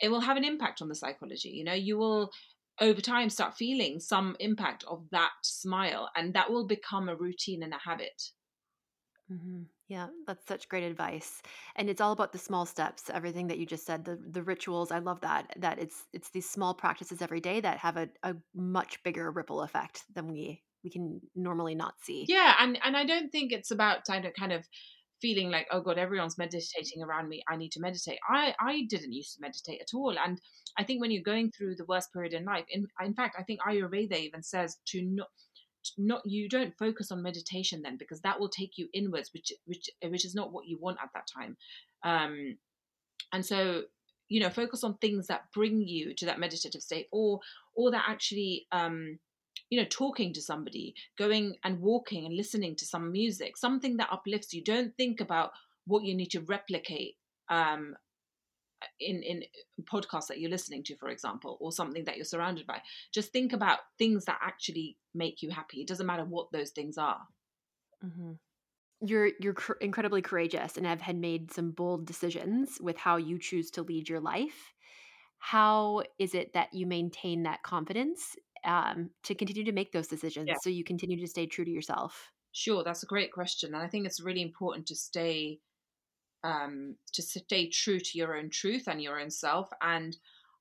it 0.03 0.09
will 0.09 0.21
have 0.21 0.37
an 0.37 0.45
impact 0.45 0.83
on 0.83 0.89
the 0.89 0.97
psychology. 0.97 1.51
You 1.51 1.63
know, 1.63 1.73
you 1.75 1.97
will 1.97 2.33
over 2.81 3.01
time 3.01 3.31
start 3.31 3.57
feeling 3.57 4.01
some 4.01 4.37
impact 4.41 4.85
of 4.89 5.05
that 5.13 5.31
smile, 5.45 6.11
and 6.17 6.35
that 6.35 6.51
will 6.51 6.67
become 6.67 7.09
a 7.09 7.15
routine 7.15 7.63
and 7.63 7.73
a 7.73 7.79
habit. 7.79 8.21
Mm-hmm. 9.33 9.63
Yeah, 9.87 10.09
that's 10.27 10.47
such 10.47 10.69
great 10.69 10.83
advice. 10.83 11.41
And 11.77 11.89
it's 11.89 12.01
all 12.01 12.13
about 12.13 12.33
the 12.33 12.39
small 12.39 12.67
steps, 12.67 13.11
everything 13.11 13.47
that 13.47 13.59
you 13.59 13.67
just 13.67 13.87
said, 13.87 14.05
the 14.05 14.19
the 14.31 14.43
rituals. 14.43 14.91
I 14.91 14.99
love 14.99 15.21
that. 15.21 15.55
That 15.59 15.79
it's 15.79 16.07
it's 16.13 16.31
these 16.31 16.51
small 16.51 16.75
practices 16.75 17.23
every 17.23 17.41
day 17.41 17.61
that 17.61 17.79
have 17.79 17.97
a, 17.97 18.09
a 18.25 18.35
much 18.55 19.01
bigger 19.05 19.31
ripple 19.31 19.63
effect 19.63 20.05
than 20.13 20.27
we 20.27 20.63
we 20.85 20.91
can 20.91 21.21
normally 21.35 21.75
not 21.75 21.95
see. 22.03 22.25
Yeah, 22.29 22.55
and 22.59 22.79
and 22.83 22.97
I 22.97 23.05
don't 23.05 23.31
think 23.31 23.53
it's 23.53 23.71
about 23.71 24.05
kind 24.05 24.25
of 24.25 24.35
kind 24.35 24.53
of 24.53 24.65
feeling 25.23 25.51
like 25.51 25.69
oh 25.71 25.81
god 25.81 25.97
everyone's 25.97 26.37
meditating 26.37 27.01
around 27.01 27.29
me 27.29 27.43
i 27.49 27.57
need 27.57 27.71
to 27.71 27.81
meditate 27.81 28.19
i 28.29 28.53
i 28.61 28.83
didn't 28.91 29.13
used 29.13 29.35
to 29.35 29.41
meditate 29.41 29.81
at 29.81 29.95
all 29.95 30.17
and 30.19 30.41
i 30.77 30.83
think 30.83 31.01
when 31.01 31.13
you're 31.13 31.23
going 31.23 31.51
through 31.51 31.77
the 31.77 31.85
worst 31.85 32.13
period 32.13 32.35
in 32.35 32.45
life 32.45 32.65
in, 32.69 32.87
in 33.03 33.15
fact 33.15 33.37
i 33.39 33.43
think 33.45 33.61
ayurveda 33.61 34.19
even 34.19 34.43
says 34.43 34.79
to 34.85 35.01
not 35.01 35.29
not 35.97 36.23
you 36.25 36.49
don't 36.49 36.77
focus 36.77 37.11
on 37.13 37.23
meditation 37.23 37.83
then 37.83 37.97
because 37.97 38.21
that 38.21 38.39
will 38.39 38.49
take 38.49 38.73
you 38.77 38.89
inwards 38.93 39.31
which 39.33 39.53
which 39.65 39.89
which 40.09 40.25
is 40.25 40.35
not 40.35 40.53
what 40.53 40.67
you 40.67 40.77
want 40.81 40.99
at 41.03 41.09
that 41.15 41.27
time 41.33 41.57
um 42.05 42.57
and 43.33 43.47
so 43.47 43.83
you 44.29 44.41
know 44.41 44.51
focus 44.51 44.85
on 44.85 44.97
things 44.99 45.29
that 45.29 45.43
bring 45.55 45.81
you 45.81 46.15
to 46.15 46.27
that 46.27 46.41
meditative 46.41 46.83
state 46.83 47.07
or 47.13 47.41
or 47.77 47.91
that 47.91 48.05
actually 48.09 48.67
um 48.73 49.19
you 49.73 49.81
know 49.81 49.87
talking 49.89 50.35
to 50.35 50.43
somebody 50.43 50.95
going 51.17 51.57
and 51.65 51.81
walking 51.81 52.27
and 52.27 52.37
listening 52.37 52.77
to 52.77 52.85
some 52.85 53.11
music 53.11 53.57
something 53.57 53.97
that 53.97 54.13
uplifts 54.13 54.53
you. 54.53 54.63
Don't 54.63 54.95
think 54.99 55.19
about 55.19 55.53
what 55.87 56.05
you 56.05 56.15
need 56.15 56.31
to 56.33 56.41
replicate 56.43 57.15
um, 57.49 57.97
in 59.01 59.23
in 59.23 59.43
podcasts 59.91 60.27
that 60.27 60.39
you're 60.39 60.51
listening 60.51 60.85
to 60.85 60.97
for 60.97 61.09
example 61.09 61.57
or 61.59 61.73
something 61.73 62.05
that 62.05 62.17
you're 62.17 62.27
surrounded 62.27 62.67
by. 62.67 62.83
Just 63.15 63.33
think 63.33 63.55
about 63.55 63.79
things 63.99 64.27
that 64.27 64.39
actually 64.45 64.99
make 65.15 65.41
you 65.41 65.49
happy. 65.49 65.81
It 65.81 65.89
doesn't 65.89 66.07
matter 66.07 66.27
what 66.27 66.53
those 66.53 66.73
things 66.73 66.99
are. 66.99 67.23
Mm-hmm. 68.05 68.33
you're 69.01 69.31
you're 69.41 69.55
cr- 69.55 69.81
incredibly 69.81 70.21
courageous 70.21 70.77
and 70.77 70.85
have 70.85 71.01
had 71.01 71.17
made 71.17 71.51
some 71.51 71.71
bold 71.71 72.05
decisions 72.05 72.77
with 72.79 72.99
how 72.99 73.17
you 73.17 73.39
choose 73.39 73.71
to 73.71 73.83
lead 73.83 74.11
your 74.11 74.21
life. 74.21 74.75
How 75.39 76.03
is 76.19 76.35
it 76.35 76.53
that 76.53 76.75
you 76.75 76.87
maintain 76.87 77.45
that 77.45 77.63
confidence 77.63 78.37
um, 78.65 79.11
to 79.25 79.35
continue 79.35 79.65
to 79.65 79.73
make 79.73 79.93
those 79.93 80.09
decisions 80.09 80.47
yeah. 80.49 80.55
so 80.63 80.71
you 80.71 80.85
continue 80.85 81.19
to 81.19 81.27
stay 81.27 81.47
true 81.47 81.65
to 81.65 81.71
yourself? 81.71 82.31
Sure, 82.53 82.85
that's 82.85 83.03
a 83.03 83.07
great 83.07 83.33
question. 83.33 83.75
And 83.75 83.83
I 83.83 83.89
think 83.89 84.07
it's 84.07 84.21
really 84.21 84.43
important 84.43 84.87
to 84.89 84.95
stay 84.95 85.59
um, 86.45 86.97
to 87.13 87.23
stay 87.23 87.69
true 87.69 88.01
to 88.01 88.19
your 88.19 88.37
own 88.37 88.51
truth 88.51 88.89
and 88.89 89.01
your 89.01 89.21
own 89.21 89.31
self. 89.31 89.69
And 89.81 90.17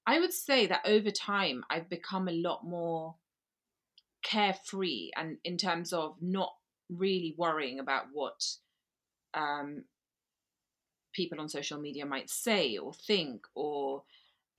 I 0.06 0.20
would 0.20 0.32
say 0.32 0.68
that 0.68 0.82
over 0.86 1.10
time, 1.10 1.64
I've 1.72 1.90
become 1.90 2.28
a 2.28 2.34
lot 2.34 2.64
more 2.64 3.16
carefree 4.24 5.10
and 5.16 5.38
in 5.44 5.58
terms 5.58 5.92
of 5.92 6.16
not 6.22 6.54
really 6.90 7.34
worrying 7.38 7.80
about 7.80 8.06
what 8.14 8.46
um, 9.34 9.84
people 11.14 11.40
on 11.40 11.50
social 11.50 11.80
media 11.80 12.06
might 12.06 12.30
say 12.30 12.78
or 12.78 12.94
think 12.94 13.46
or 13.56 14.04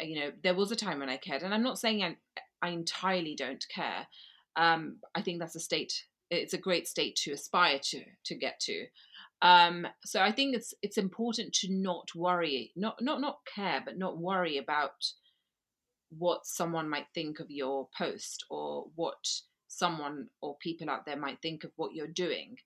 you 0.00 0.18
know 0.18 0.33
there 0.42 0.55
was 0.55 0.72
a 0.72 0.76
time 0.76 0.98
when 0.98 1.09
i 1.09 1.16
cared 1.16 1.42
and 1.42 1.55
i'm 1.55 1.62
not 1.62 1.78
saying 1.78 2.02
i, 2.02 2.16
I 2.62 2.70
entirely 2.70 3.35
don't 3.37 3.64
care. 3.75 4.07
Um, 4.57 4.98
I 5.14 5.22
think 5.22 5.40
that's 5.40 5.57
a 5.57 5.61
state. 5.61 6.07
It's 6.31 6.55
a 6.55 6.59
great 6.59 6.88
state 6.88 7.16
to 7.25 7.33
aspire 7.33 7.81
to 7.90 8.05
to 8.27 8.35
get 8.35 8.61
to. 8.61 8.87
Um, 9.42 9.87
so 10.05 10.20
I 10.22 10.33
think 10.33 10.57
it's 10.57 10.75
it's 10.83 10.98
important 10.98 11.53
to 11.55 11.68
not 11.72 12.09
worry, 12.14 12.72
not 12.77 13.03
not 13.03 13.20
not 13.20 13.38
care, 13.55 13.83
but 13.85 13.98
not 13.98 14.18
worry 14.18 14.59
about 14.59 14.92
what 16.11 16.46
someone 16.46 16.88
might 16.88 17.07
think 17.14 17.40
of 17.40 17.51
your 17.51 17.88
post 17.98 18.44
or 18.51 18.87
what 18.96 19.27
someone 19.68 20.29
or 20.42 20.57
people 20.59 20.90
out 20.90 21.07
there 21.07 21.16
might 21.16 21.40
think 21.42 21.64
of 21.64 21.72
what 21.77 21.94
you're 21.94 22.07
doing. 22.07 22.57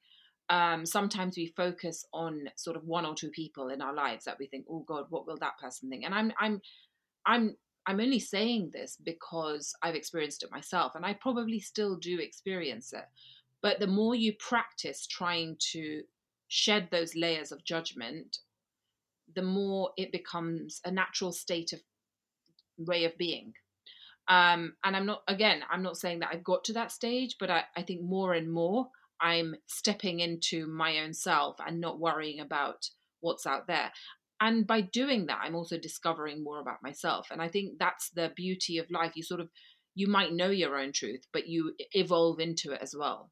um, 0.49 0.87
sometimes 0.87 1.37
we 1.37 1.53
focus 1.57 2.05
on 2.13 2.45
sort 2.57 2.77
of 2.77 2.85
one 2.85 3.05
or 3.05 3.15
two 3.15 3.31
people 3.31 3.69
in 3.69 3.83
our 3.83 3.95
lives 3.95 4.25
that 4.25 4.39
we 4.39 4.47
think, 4.47 4.67
oh 4.71 4.85
God, 4.87 5.07
what 5.11 5.27
will 5.27 5.39
that 5.39 5.59
person 5.59 5.91
think? 5.91 6.05
And 6.05 6.15
I'm 6.15 6.33
I'm 6.39 6.61
I'm 7.27 7.57
I'm 7.87 8.01
only 8.01 8.19
saying 8.19 8.71
this 8.73 8.97
because 9.03 9.75
I've 9.83 9.95
experienced 9.95 10.43
it 10.43 10.51
myself, 10.51 10.95
and 10.95 11.07
I 11.07 11.15
probably 11.15 11.61
still 11.61 11.97
do 11.97 12.19
experience 12.19 12.93
it. 12.93 13.05
But 13.63 13.81
the 13.81 13.87
more 13.87 14.15
you 14.15 14.33
practice 14.35 15.07
trying 15.07 15.57
to 15.73 16.03
shed 16.49 16.89
those 16.91 17.15
layers 17.15 17.53
of 17.53 17.65
judgment, 17.65 18.39
the 19.35 19.43
more 19.43 19.91
it 19.97 20.13
becomes 20.13 20.81
a 20.85 20.91
natural 20.91 21.33
state 21.33 21.73
of 21.73 21.81
way 22.79 23.05
of 23.05 23.17
being. 23.17 23.55
Um, 24.29 24.75
and 24.85 24.97
I'm 24.97 25.07
not, 25.07 25.23
again, 25.29 25.63
I'm 25.71 25.83
not 25.83 25.97
saying 25.97 26.21
that 26.21 26.31
I've 26.33 26.45
got 26.45 26.65
to 26.65 26.73
that 26.75 26.91
stage, 26.93 27.37
but 27.39 27.51
I, 27.51 27.63
I 27.77 27.83
think 27.83 28.03
more 28.03 28.35
and 28.35 28.53
more 28.53 28.89
I'm 29.21 29.55
stepping 29.67 30.21
into 30.21 30.67
my 30.67 30.99
own 30.99 31.15
self 31.15 31.57
and 31.65 31.81
not 31.81 32.01
worrying 32.01 32.41
about 32.41 32.89
what's 33.21 33.47
out 33.47 33.67
there. 33.67 33.93
And 34.41 34.67
by 34.67 34.83
doing 34.83 35.27
that, 35.27 35.41
I'm 35.43 35.55
also 35.55 35.79
discovering 35.79 36.45
more 36.45 36.61
about 36.61 36.83
myself. 36.83 37.29
And 37.31 37.41
I 37.41 37.49
think 37.49 37.79
that's 37.79 38.11
the 38.11 38.33
beauty 38.37 38.79
of 38.79 38.91
life. 38.91 39.13
You 39.15 39.23
sort 39.23 39.41
of, 39.41 39.49
you 39.95 40.09
might 40.09 40.33
know 40.33 40.51
your 40.51 40.77
own 40.77 40.93
truth, 40.93 41.27
but 41.33 41.49
you 41.49 41.75
evolve 41.93 42.39
into 42.39 42.73
it 42.73 42.81
as 42.83 42.95
well. 42.97 43.31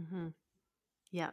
Mm-hmm. 0.00 0.28
Yeah. 1.12 1.30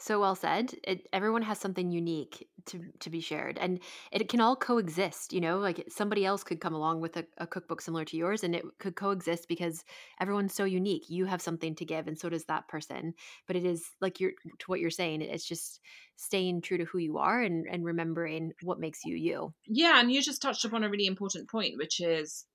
So 0.00 0.18
well 0.18 0.34
said. 0.34 0.72
It, 0.82 1.08
everyone 1.12 1.42
has 1.42 1.58
something 1.58 1.92
unique 1.92 2.48
to 2.66 2.80
to 3.00 3.10
be 3.10 3.20
shared, 3.20 3.58
and 3.58 3.80
it 4.10 4.30
can 4.30 4.40
all 4.40 4.56
coexist. 4.56 5.34
You 5.34 5.42
know, 5.42 5.58
like 5.58 5.84
somebody 5.88 6.24
else 6.24 6.42
could 6.42 6.58
come 6.58 6.74
along 6.74 7.02
with 7.02 7.18
a, 7.18 7.26
a 7.36 7.46
cookbook 7.46 7.82
similar 7.82 8.06
to 8.06 8.16
yours, 8.16 8.42
and 8.42 8.54
it 8.54 8.64
could 8.78 8.96
coexist 8.96 9.46
because 9.46 9.84
everyone's 10.18 10.54
so 10.54 10.64
unique. 10.64 11.10
You 11.10 11.26
have 11.26 11.42
something 11.42 11.74
to 11.74 11.84
give, 11.84 12.08
and 12.08 12.18
so 12.18 12.30
does 12.30 12.46
that 12.46 12.66
person. 12.66 13.12
But 13.46 13.56
it 13.56 13.66
is 13.66 13.90
like 14.00 14.20
you're 14.20 14.32
to 14.60 14.66
what 14.66 14.80
you're 14.80 14.88
saying. 14.88 15.20
It's 15.20 15.46
just 15.46 15.80
staying 16.16 16.62
true 16.62 16.78
to 16.78 16.86
who 16.86 16.96
you 16.96 17.18
are 17.18 17.42
and 17.42 17.66
and 17.70 17.84
remembering 17.84 18.52
what 18.62 18.80
makes 18.80 19.04
you 19.04 19.16
you. 19.16 19.52
Yeah, 19.66 20.00
and 20.00 20.10
you 20.10 20.22
just 20.22 20.40
touched 20.40 20.64
upon 20.64 20.82
a 20.82 20.88
really 20.88 21.06
important 21.06 21.50
point, 21.50 21.76
which 21.76 22.00
is 22.00 22.46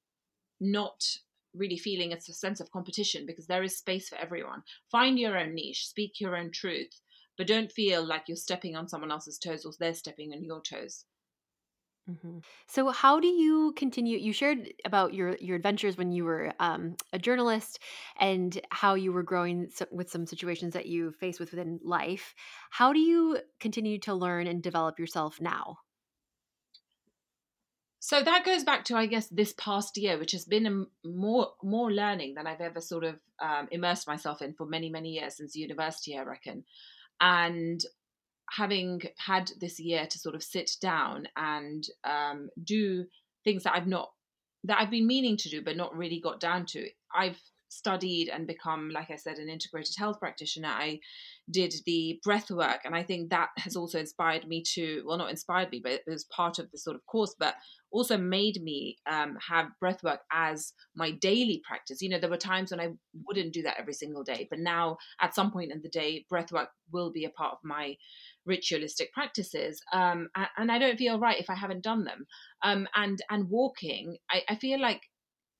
not 0.59 1.03
really 1.53 1.77
feeling 1.77 2.11
it's 2.11 2.29
a 2.29 2.33
sense 2.33 2.59
of 2.59 2.71
competition 2.71 3.25
because 3.25 3.47
there 3.47 3.63
is 3.63 3.77
space 3.77 4.09
for 4.09 4.17
everyone. 4.17 4.63
Find 4.91 5.17
your 5.17 5.37
own 5.37 5.53
niche, 5.55 5.87
speak 5.87 6.19
your 6.19 6.35
own 6.35 6.51
truth, 6.51 6.99
but 7.37 7.47
don't 7.47 7.71
feel 7.71 8.05
like 8.05 8.23
you're 8.27 8.37
stepping 8.37 8.75
on 8.75 8.87
someone 8.87 9.11
else's 9.11 9.37
toes 9.37 9.65
or 9.65 9.73
they're 9.79 9.93
stepping 9.93 10.33
on 10.33 10.43
your 10.43 10.61
toes. 10.61 11.05
Mm-hmm. 12.09 12.37
So, 12.67 12.89
how 12.89 13.19
do 13.19 13.27
you 13.27 13.73
continue? 13.75 14.19
You 14.19 14.31
shared 14.31 14.71
about 14.85 15.15
your 15.15 15.35
your 15.37 15.55
adventures 15.55 15.97
when 15.97 16.11
you 16.11 16.23
were 16.23 16.53
um, 16.59 16.95
a 17.11 17.17
journalist, 17.17 17.79
and 18.19 18.59
how 18.69 18.93
you 18.93 19.11
were 19.11 19.23
growing 19.23 19.71
with 19.91 20.11
some 20.11 20.27
situations 20.27 20.73
that 20.73 20.85
you 20.85 21.13
face 21.13 21.39
with 21.39 21.49
within 21.49 21.79
life. 21.83 22.35
How 22.69 22.93
do 22.93 22.99
you 22.99 23.39
continue 23.59 23.99
to 24.01 24.13
learn 24.13 24.45
and 24.45 24.61
develop 24.61 24.99
yourself 24.99 25.41
now? 25.41 25.77
So 27.99 28.21
that 28.21 28.45
goes 28.45 28.63
back 28.63 28.85
to, 28.85 28.95
I 28.95 29.07
guess, 29.07 29.27
this 29.29 29.55
past 29.57 29.97
year, 29.97 30.19
which 30.19 30.33
has 30.33 30.45
been 30.45 30.67
a 30.67 31.07
more 31.07 31.53
more 31.63 31.91
learning 31.91 32.35
than 32.35 32.45
I've 32.45 32.61
ever 32.61 32.81
sort 32.81 33.03
of 33.03 33.15
um, 33.41 33.67
immersed 33.71 34.07
myself 34.07 34.43
in 34.43 34.53
for 34.53 34.67
many 34.67 34.91
many 34.91 35.09
years 35.09 35.37
since 35.37 35.55
university, 35.55 36.15
I 36.15 36.21
reckon 36.21 36.65
and 37.21 37.81
having 38.51 39.01
had 39.17 39.51
this 39.59 39.79
year 39.79 40.05
to 40.05 40.19
sort 40.19 40.35
of 40.35 40.43
sit 40.43 40.71
down 40.81 41.27
and 41.35 41.83
um, 42.03 42.49
do 42.63 43.05
things 43.43 43.63
that 43.63 43.75
I've 43.75 43.87
not 43.87 44.09
that 44.63 44.79
I've 44.79 44.89
been 44.89 45.07
meaning 45.07 45.37
to 45.37 45.49
do 45.49 45.61
but 45.61 45.77
not 45.77 45.95
really 45.95 46.19
got 46.19 46.39
down 46.39 46.65
to. 46.67 46.87
I've 47.15 47.39
studied 47.69 48.29
and 48.29 48.47
become, 48.47 48.89
like 48.89 49.11
I 49.11 49.15
said, 49.15 49.37
an 49.37 49.49
integrated 49.49 49.95
health 49.97 50.19
practitioner. 50.19 50.69
I 50.69 50.99
did 51.49 51.73
the 51.85 52.19
breath 52.23 52.49
work, 52.51 52.81
and 52.85 52.95
I 52.95 53.03
think 53.03 53.29
that 53.29 53.49
has 53.57 53.75
also 53.75 53.99
inspired 53.99 54.47
me 54.47 54.63
to 54.73 55.03
well, 55.05 55.17
not 55.17 55.29
inspired 55.29 55.71
me, 55.71 55.79
but 55.83 55.93
it 55.93 56.03
was 56.07 56.25
part 56.25 56.59
of 56.59 56.71
the 56.71 56.77
sort 56.77 56.95
of 56.95 57.05
course, 57.05 57.35
but 57.37 57.55
also 57.91 58.17
made 58.17 58.61
me 58.61 58.97
um, 59.09 59.37
have 59.47 59.67
breath 59.79 60.03
work 60.03 60.21
as 60.31 60.73
my 60.95 61.11
daily 61.11 61.61
practice. 61.65 62.01
You 62.01 62.09
know, 62.09 62.19
there 62.19 62.29
were 62.29 62.37
times 62.37 62.71
when 62.71 62.81
I 62.81 62.89
wouldn't 63.25 63.53
do 63.53 63.61
that 63.63 63.79
every 63.79 63.93
single 63.93 64.23
day, 64.23 64.47
but 64.49 64.59
now 64.59 64.97
at 65.21 65.35
some 65.35 65.51
point 65.51 65.71
in 65.71 65.81
the 65.81 65.89
day, 65.89 66.25
breath 66.29 66.51
work 66.51 66.69
will 66.91 67.11
be 67.11 67.25
a 67.25 67.29
part 67.29 67.53
of 67.53 67.59
my 67.63 67.95
ritualistic 68.45 69.11
practices 69.11 69.81
um, 69.91 70.29
and, 70.57 70.71
i 70.71 70.77
don't 70.77 70.97
feel 70.97 71.19
right 71.19 71.39
if 71.39 71.49
i 71.49 71.55
haven't 71.55 71.83
done 71.83 72.03
them 72.03 72.25
um, 72.63 72.87
and 72.95 73.19
and 73.29 73.49
walking 73.49 74.17
I, 74.29 74.43
I 74.49 74.55
feel 74.55 74.79
like 74.79 75.01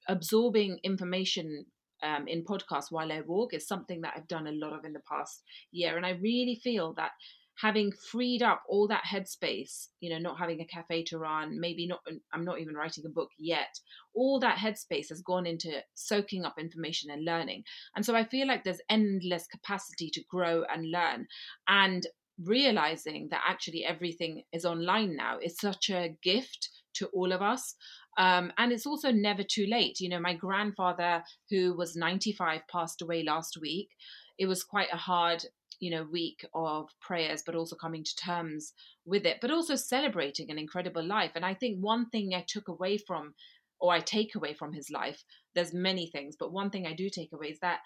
absorbing 0.08 0.80
information 0.84 1.66
um, 2.04 2.28
in 2.28 2.44
podcasts 2.44 2.92
while 2.92 3.12
I 3.12 3.22
walk 3.22 3.54
is 3.54 3.68
something 3.68 4.02
that 4.02 4.14
I've 4.16 4.28
done 4.28 4.48
a 4.48 4.52
lot 4.52 4.74
of 4.74 4.86
in 4.86 4.94
the 4.94 5.02
past 5.10 5.44
year. 5.72 5.98
And 5.98 6.06
I 6.06 6.12
really 6.12 6.60
feel 6.64 6.94
that 6.94 7.12
having 7.58 7.92
freed 8.12 8.42
up 8.42 8.64
all 8.68 8.88
that 8.88 9.04
headspace, 9.10 9.88
you 10.02 10.10
know, 10.10 10.20
not 10.20 10.38
having 10.38 10.60
a 10.60 10.66
cafe 10.66 11.04
to 11.06 11.18
run, 11.18 11.60
maybe 11.60 11.88
not, 11.88 12.02
I'm 12.34 12.44
not 12.44 12.60
even 12.60 12.76
writing 12.76 13.06
a 13.06 13.10
book 13.10 13.30
yet, 13.40 13.80
all 14.14 14.40
that 14.42 14.58
headspace 14.58 15.10
has 15.10 15.22
gone 15.22 15.46
into 15.46 15.82
soaking 15.94 16.44
up 16.44 16.56
information 16.60 17.12
and 17.12 17.24
learning. 17.24 17.64
And 17.96 18.06
so 18.06 18.14
I 18.14 18.26
feel 18.26 18.48
like 18.48 18.64
there's 18.64 18.82
endless 18.90 19.48
capacity 19.48 20.10
to 20.12 20.24
grow 20.30 20.64
and 20.74 20.92
learn. 20.92 21.28
And 21.68 22.06
realizing 22.44 23.30
that 23.32 23.44
actually 23.48 23.86
everything 23.86 24.44
is 24.52 24.66
online 24.66 25.16
now 25.16 25.38
is 25.42 25.58
such 25.58 25.90
a 25.90 26.16
gift 26.22 26.70
to 26.96 27.08
all 27.08 27.32
of 27.32 27.42
us. 27.42 27.76
Um, 28.18 28.52
and 28.58 28.72
it's 28.72 28.86
also 28.86 29.12
never 29.12 29.44
too 29.44 29.66
late. 29.68 30.00
You 30.00 30.10
know, 30.10 30.20
my 30.20 30.34
grandfather, 30.34 31.24
who 31.50 31.76
was 31.76 31.96
95, 31.96 32.62
passed 32.72 33.02
away 33.02 33.24
last 33.24 33.58
week. 33.60 33.90
It 34.38 34.48
was 34.48 34.64
quite 34.64 34.88
a 34.92 34.98
hard, 34.98 35.44
you 35.80 35.92
know, 35.92 36.08
week 36.12 36.46
of 36.54 36.90
prayers, 37.02 37.44
but 37.46 37.56
also 37.56 37.76
coming 37.76 38.04
to 38.04 38.16
terms 38.16 38.74
with 39.06 39.26
it, 39.26 39.38
but 39.42 39.52
also 39.52 39.76
celebrating 39.76 40.50
an 40.50 40.58
incredible 40.58 41.04
life. 41.04 41.32
And 41.36 41.46
I 41.46 41.54
think 41.54 41.80
one 41.80 42.10
thing 42.10 42.34
I 42.34 42.46
took 42.48 42.68
away 42.68 42.98
from, 42.98 43.34
or 43.80 43.94
I 43.94 44.00
take 44.00 44.36
away 44.36 44.54
from 44.54 44.74
his 44.74 44.90
life, 44.90 45.24
there's 45.54 45.74
many 45.74 46.08
things, 46.08 46.36
but 46.40 46.54
one 46.54 46.70
thing 46.70 46.88
I 46.88 46.94
do 46.94 47.10
take 47.10 47.34
away 47.34 47.48
is 47.48 47.60
that 47.60 47.80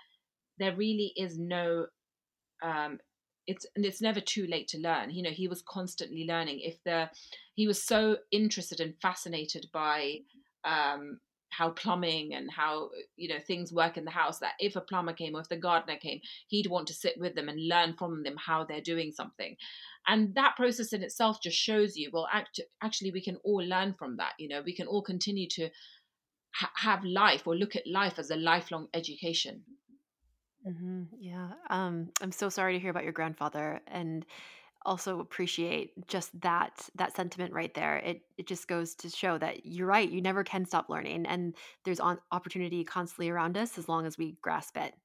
there 0.60 0.76
really 0.76 1.14
is 1.16 1.38
no 1.40 1.88
um, 2.62 3.00
it's 3.50 3.66
and 3.76 3.84
it's 3.84 4.02
never 4.02 4.22
too 4.22 4.46
late 4.48 4.68
to 4.70 4.78
learn. 4.78 5.10
You 5.10 5.24
know 5.24 5.32
he 5.32 5.48
was 5.48 5.64
constantly 5.64 6.26
learning. 6.28 6.60
If 6.62 6.78
the 6.84 7.10
he 7.56 7.68
was 7.68 7.84
so 7.84 8.18
interested 8.32 8.80
and 8.80 8.94
fascinated 9.02 9.66
by 9.74 10.20
um 10.64 11.20
how 11.52 11.72
plumbing 11.72 12.36
and 12.36 12.48
how 12.52 12.90
you 13.16 13.28
know 13.28 13.40
things 13.40 13.74
work 13.74 13.98
in 13.98 14.06
the 14.06 14.12
house 14.12 14.38
that 14.38 14.54
if 14.60 14.76
a 14.76 14.82
plumber 14.82 15.14
came 15.14 15.36
or 15.36 15.42
if 15.42 15.50
the 15.50 15.58
gardener 15.58 15.98
came 15.98 16.20
he'd 16.48 16.68
want 16.70 16.88
to 16.88 16.94
sit 16.94 17.16
with 17.18 17.34
them 17.34 17.50
and 17.50 17.68
learn 17.68 17.96
from 17.98 18.22
them 18.24 18.36
how 18.38 18.64
they're 18.64 18.82
doing 18.82 19.12
something. 19.12 19.56
And 20.08 20.36
that 20.36 20.56
process 20.56 20.94
in 20.94 21.02
itself 21.02 21.42
just 21.42 21.58
shows 21.58 21.98
you 21.98 22.12
well 22.14 22.28
act- 22.32 22.62
actually 22.84 23.12
we 23.12 23.24
can 23.24 23.38
all 23.44 23.64
learn 23.64 23.96
from 23.98 24.18
that. 24.18 24.34
You 24.38 24.48
know 24.48 24.62
we 24.64 24.76
can 24.76 24.86
all 24.86 25.02
continue 25.02 25.48
to 25.58 25.70
ha- 26.54 26.72
have 26.76 27.04
life 27.04 27.48
or 27.48 27.56
look 27.56 27.76
at 27.76 27.88
life 27.88 28.20
as 28.20 28.30
a 28.30 28.36
lifelong 28.36 28.88
education 28.94 29.64
hmm 30.66 31.04
Yeah. 31.18 31.54
Um, 31.70 32.12
I'm 32.22 32.32
so 32.32 32.50
sorry 32.50 32.74
to 32.74 32.80
hear 32.80 32.90
about 32.92 33.04
your 33.04 33.14
grandfather, 33.14 33.82
and 33.88 34.26
also 34.86 35.20
appreciate 35.20 36.08
just 36.08 36.40
that 36.42 36.90
that 36.96 37.16
sentiment 37.16 37.54
right 37.54 37.74
there. 37.76 37.98
It 37.98 38.24
it 38.38 38.48
just 38.48 38.68
goes 38.68 38.96
to 38.98 39.10
show 39.10 39.38
that 39.40 39.66
you're 39.66 39.88
right. 39.88 40.10
You 40.10 40.22
never 40.22 40.44
can 40.44 40.66
stop 40.66 40.90
learning, 40.90 41.26
and 41.28 41.56
there's 41.86 42.00
on, 42.02 42.20
opportunity 42.32 42.84
constantly 42.86 43.30
around 43.30 43.58
us 43.58 43.78
as 43.78 43.90
long 43.90 44.06
as 44.08 44.18
we 44.18 44.34
grasp 44.42 44.78
it. 44.78 44.96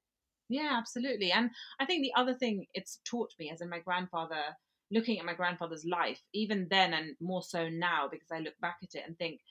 Yeah, 0.49 0.71
absolutely. 0.77 1.31
And 1.31 1.51
I 1.79 1.85
think 1.85 2.03
the 2.03 2.13
other 2.19 2.35
thing 2.37 2.67
it's 2.73 3.01
taught 3.05 3.33
me, 3.39 3.49
as 3.49 3.61
in 3.61 3.69
my 3.69 3.79
grandfather, 3.79 4.55
looking 4.91 5.19
at 5.19 5.25
my 5.25 5.33
grandfather's 5.33 5.85
life, 5.85 6.21
even 6.33 6.67
then 6.69 6.93
and 6.93 7.15
more 7.19 7.41
so 7.41 7.67
now, 7.69 8.07
because 8.07 8.31
I 8.31 8.39
look 8.39 8.57
back 8.59 8.77
at 8.83 8.93
it 8.93 9.03
and 9.07 9.17
think 9.17 9.41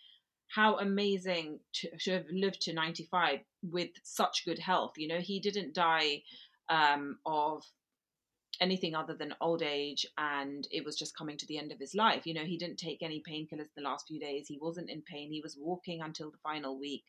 how 0.55 0.79
amazing 0.79 1.59
to, 1.73 1.88
to 1.99 2.12
have 2.12 2.27
lived 2.31 2.61
to 2.62 2.73
95 2.73 3.40
with 3.62 3.90
such 4.05 4.45
good 4.45 4.59
health. 4.59 4.93
You 4.97 5.09
know, 5.09 5.19
he 5.19 5.40
didn't 5.40 5.75
die 5.75 6.23
um, 6.69 7.19
of 7.27 7.64
anything 8.61 8.95
other 8.95 9.14
than 9.14 9.35
old 9.40 9.62
age 9.62 10.07
and 10.17 10.69
it 10.71 10.85
was 10.85 10.97
just 10.97 11.17
coming 11.19 11.37
to 11.37 11.47
the 11.49 11.59
end 11.59 11.73
of 11.73 11.81
his 11.81 11.93
life 11.93 12.25
you 12.25 12.33
know? 12.33 12.45
He 12.45 12.57
didn't 12.57 12.77
take 12.77 13.03
any 13.03 13.21
painkillers 13.29 13.67
the 13.75 13.83
last 13.83 14.07
few 14.07 14.21
days. 14.21 14.47
He 14.47 14.61
wasn't 14.62 14.90
in 14.90 15.03
pain. 15.03 15.33
He 15.33 15.40
was 15.40 15.59
walking 15.59 16.01
until 16.01 16.31
the 16.31 16.38
final 16.38 16.79
week. 16.79 17.03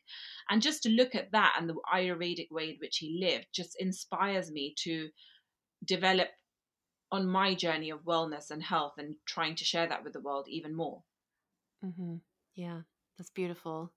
And 0.50 0.60
just 0.60 0.82
to 0.82 0.88
look 0.88 1.14
at 1.14 1.30
that 1.30 1.54
and 1.56 1.68
the 1.68 1.76
ayurvedic 1.94 2.50
way 2.50 2.70
in 2.70 2.76
which 2.80 2.98
he 2.98 3.20
lived 3.22 3.46
just 3.52 3.76
inspires 3.78 4.50
me 4.50 4.74
to 4.78 5.08
develop 5.84 6.30
on 7.12 7.28
my 7.28 7.54
journey 7.54 7.90
of 7.90 8.00
wellness 8.00 8.50
and 8.50 8.62
health 8.62 8.94
and 8.98 9.14
trying 9.24 9.54
to 9.54 9.64
share 9.64 9.86
that 9.86 10.02
with 10.02 10.14
the 10.14 10.20
world 10.20 10.46
even 10.48 10.74
more. 10.74 11.04
Mm-hmm. 11.84 12.16
yeah 12.56 12.80
that's 13.16 13.30
beautiful. 13.30 13.92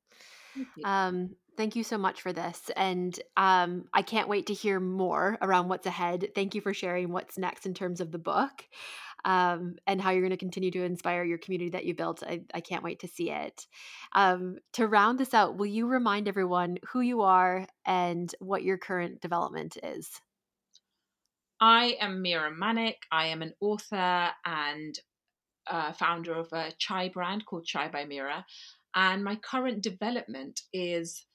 Thank 0.56 0.68
you. 0.76 0.84
Um, 0.86 1.36
thank 1.58 1.76
you 1.76 1.84
so 1.84 1.98
much 1.98 2.22
for 2.22 2.34
this. 2.34 2.72
And 2.76 3.20
um, 3.38 3.86
I 3.94 4.02
can't 4.02 4.30
wait 4.30 4.48
to 4.48 4.54
hear 4.54 4.80
more 4.80 5.38
around 5.42 5.70
what's 5.70 5.86
ahead. 5.86 6.30
Thank 6.36 6.56
you 6.56 6.62
for 6.62 6.74
sharing 6.74 7.12
what's 7.12 7.38
next 7.38 7.66
in 7.66 7.74
terms 7.74 8.02
of 8.02 8.12
the 8.12 8.18
book 8.18 8.66
um, 9.26 9.76
and 9.86 10.02
how 10.02 10.12
you're 10.12 10.22
going 10.22 10.32
to 10.32 10.38
continue 10.38 10.72
to 10.72 10.84
inspire 10.84 11.24
your 11.24 11.38
community 11.38 11.72
that 11.72 11.86
you 11.86 11.94
built. 11.94 12.24
I, 12.26 12.42
I 12.54 12.62
can't 12.62 12.84
wait 12.84 13.00
to 13.00 13.08
see 13.08 13.30
it. 13.32 13.68
Um, 14.14 14.58
to 14.74 14.88
round 14.88 15.20
this 15.20 15.34
out, 15.34 15.58
will 15.58 15.66
you 15.68 15.88
remind 15.88 16.28
everyone 16.28 16.78
who 16.90 17.02
you 17.02 17.22
are 17.22 17.68
and 17.86 18.34
what 18.40 18.64
your 18.64 18.78
current 18.78 19.22
development 19.22 19.78
is? 19.84 20.22
I 21.60 21.98
am 22.00 22.22
Mira 22.22 22.52
Manek. 22.52 22.96
I 23.12 23.28
am 23.28 23.42
an 23.42 23.54
author 23.60 24.30
and 24.46 24.98
uh, 25.68 25.92
founder 25.94 26.34
of 26.34 26.52
a 26.54 26.72
chai 26.78 27.10
brand 27.10 27.46
called 27.46 27.66
Chai 27.66 27.90
by 27.90 28.06
Mira. 28.06 28.46
And 29.00 29.24
my 29.24 29.38
current 29.38 29.82
development 29.82 30.60
is 30.74 31.26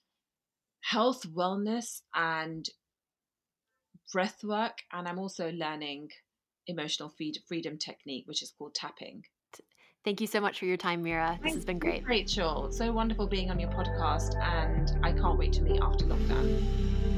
health, 0.83 1.25
wellness, 1.35 2.03
and 2.15 2.69
breath 4.13 4.45
work. 4.45 4.77
And 4.93 5.09
I'm 5.09 5.19
also 5.19 5.51
learning 5.51 6.11
emotional 6.67 7.11
freedom 7.49 7.79
technique, 7.79 8.25
which 8.27 8.43
is 8.43 8.53
called 8.59 8.75
tapping. 8.75 9.23
Thank 10.05 10.21
you 10.21 10.27
so 10.27 10.43
much 10.43 10.59
for 10.59 10.67
your 10.67 10.77
time, 10.77 11.03
Mira. 11.03 11.41
This 11.43 11.55
has 11.55 11.65
been 11.65 11.79
great. 11.79 12.07
Rachel, 12.07 12.71
so 12.71 12.93
wonderful 12.93 13.27
being 13.27 13.51
on 13.51 13.59
your 13.59 13.71
podcast, 13.71 14.39
and 14.43 14.99
I 15.03 15.13
can't 15.13 15.39
wait 15.39 15.55
to 15.55 15.63
meet 15.63 15.81
after 15.81 16.05
lockdown. 16.05 17.14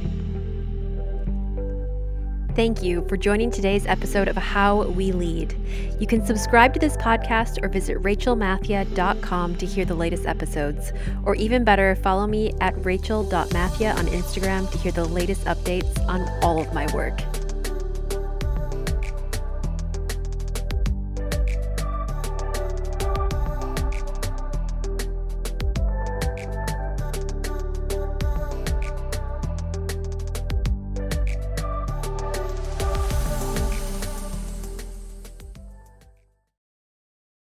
Thank 2.57 2.83
you 2.83 3.07
for 3.07 3.19
joining 3.19 3.51
today's 3.51 3.85
episode 3.85 4.29
of 4.29 4.37
How 4.37 4.85
We 4.85 5.13
Lead. 5.13 5.55
You 6.01 6.07
can 6.07 6.25
subscribe 6.25 6.73
to 6.73 6.81
this 6.81 6.97
podcast 6.97 7.63
or 7.63 7.69
visit 7.69 8.03
rachelmathia.com 8.03 9.57
to 9.57 9.67
hear 9.67 9.85
the 9.85 9.95
latest 9.95 10.25
episodes. 10.25 10.91
Or 11.27 11.35
even 11.35 11.65
better, 11.65 11.95
follow 11.97 12.27
me 12.27 12.55
at 12.63 12.83
rachel.mathia 12.83 13.95
on 13.95 14.07
Instagram 14.07 14.71
to 14.73 14.79
hear 14.79 14.91
the 14.91 15.05
latest 15.05 15.45
updates 15.45 16.03
on 16.09 16.27
all 16.43 16.59
of 16.59 16.73
my 16.73 16.91
work. 16.95 17.21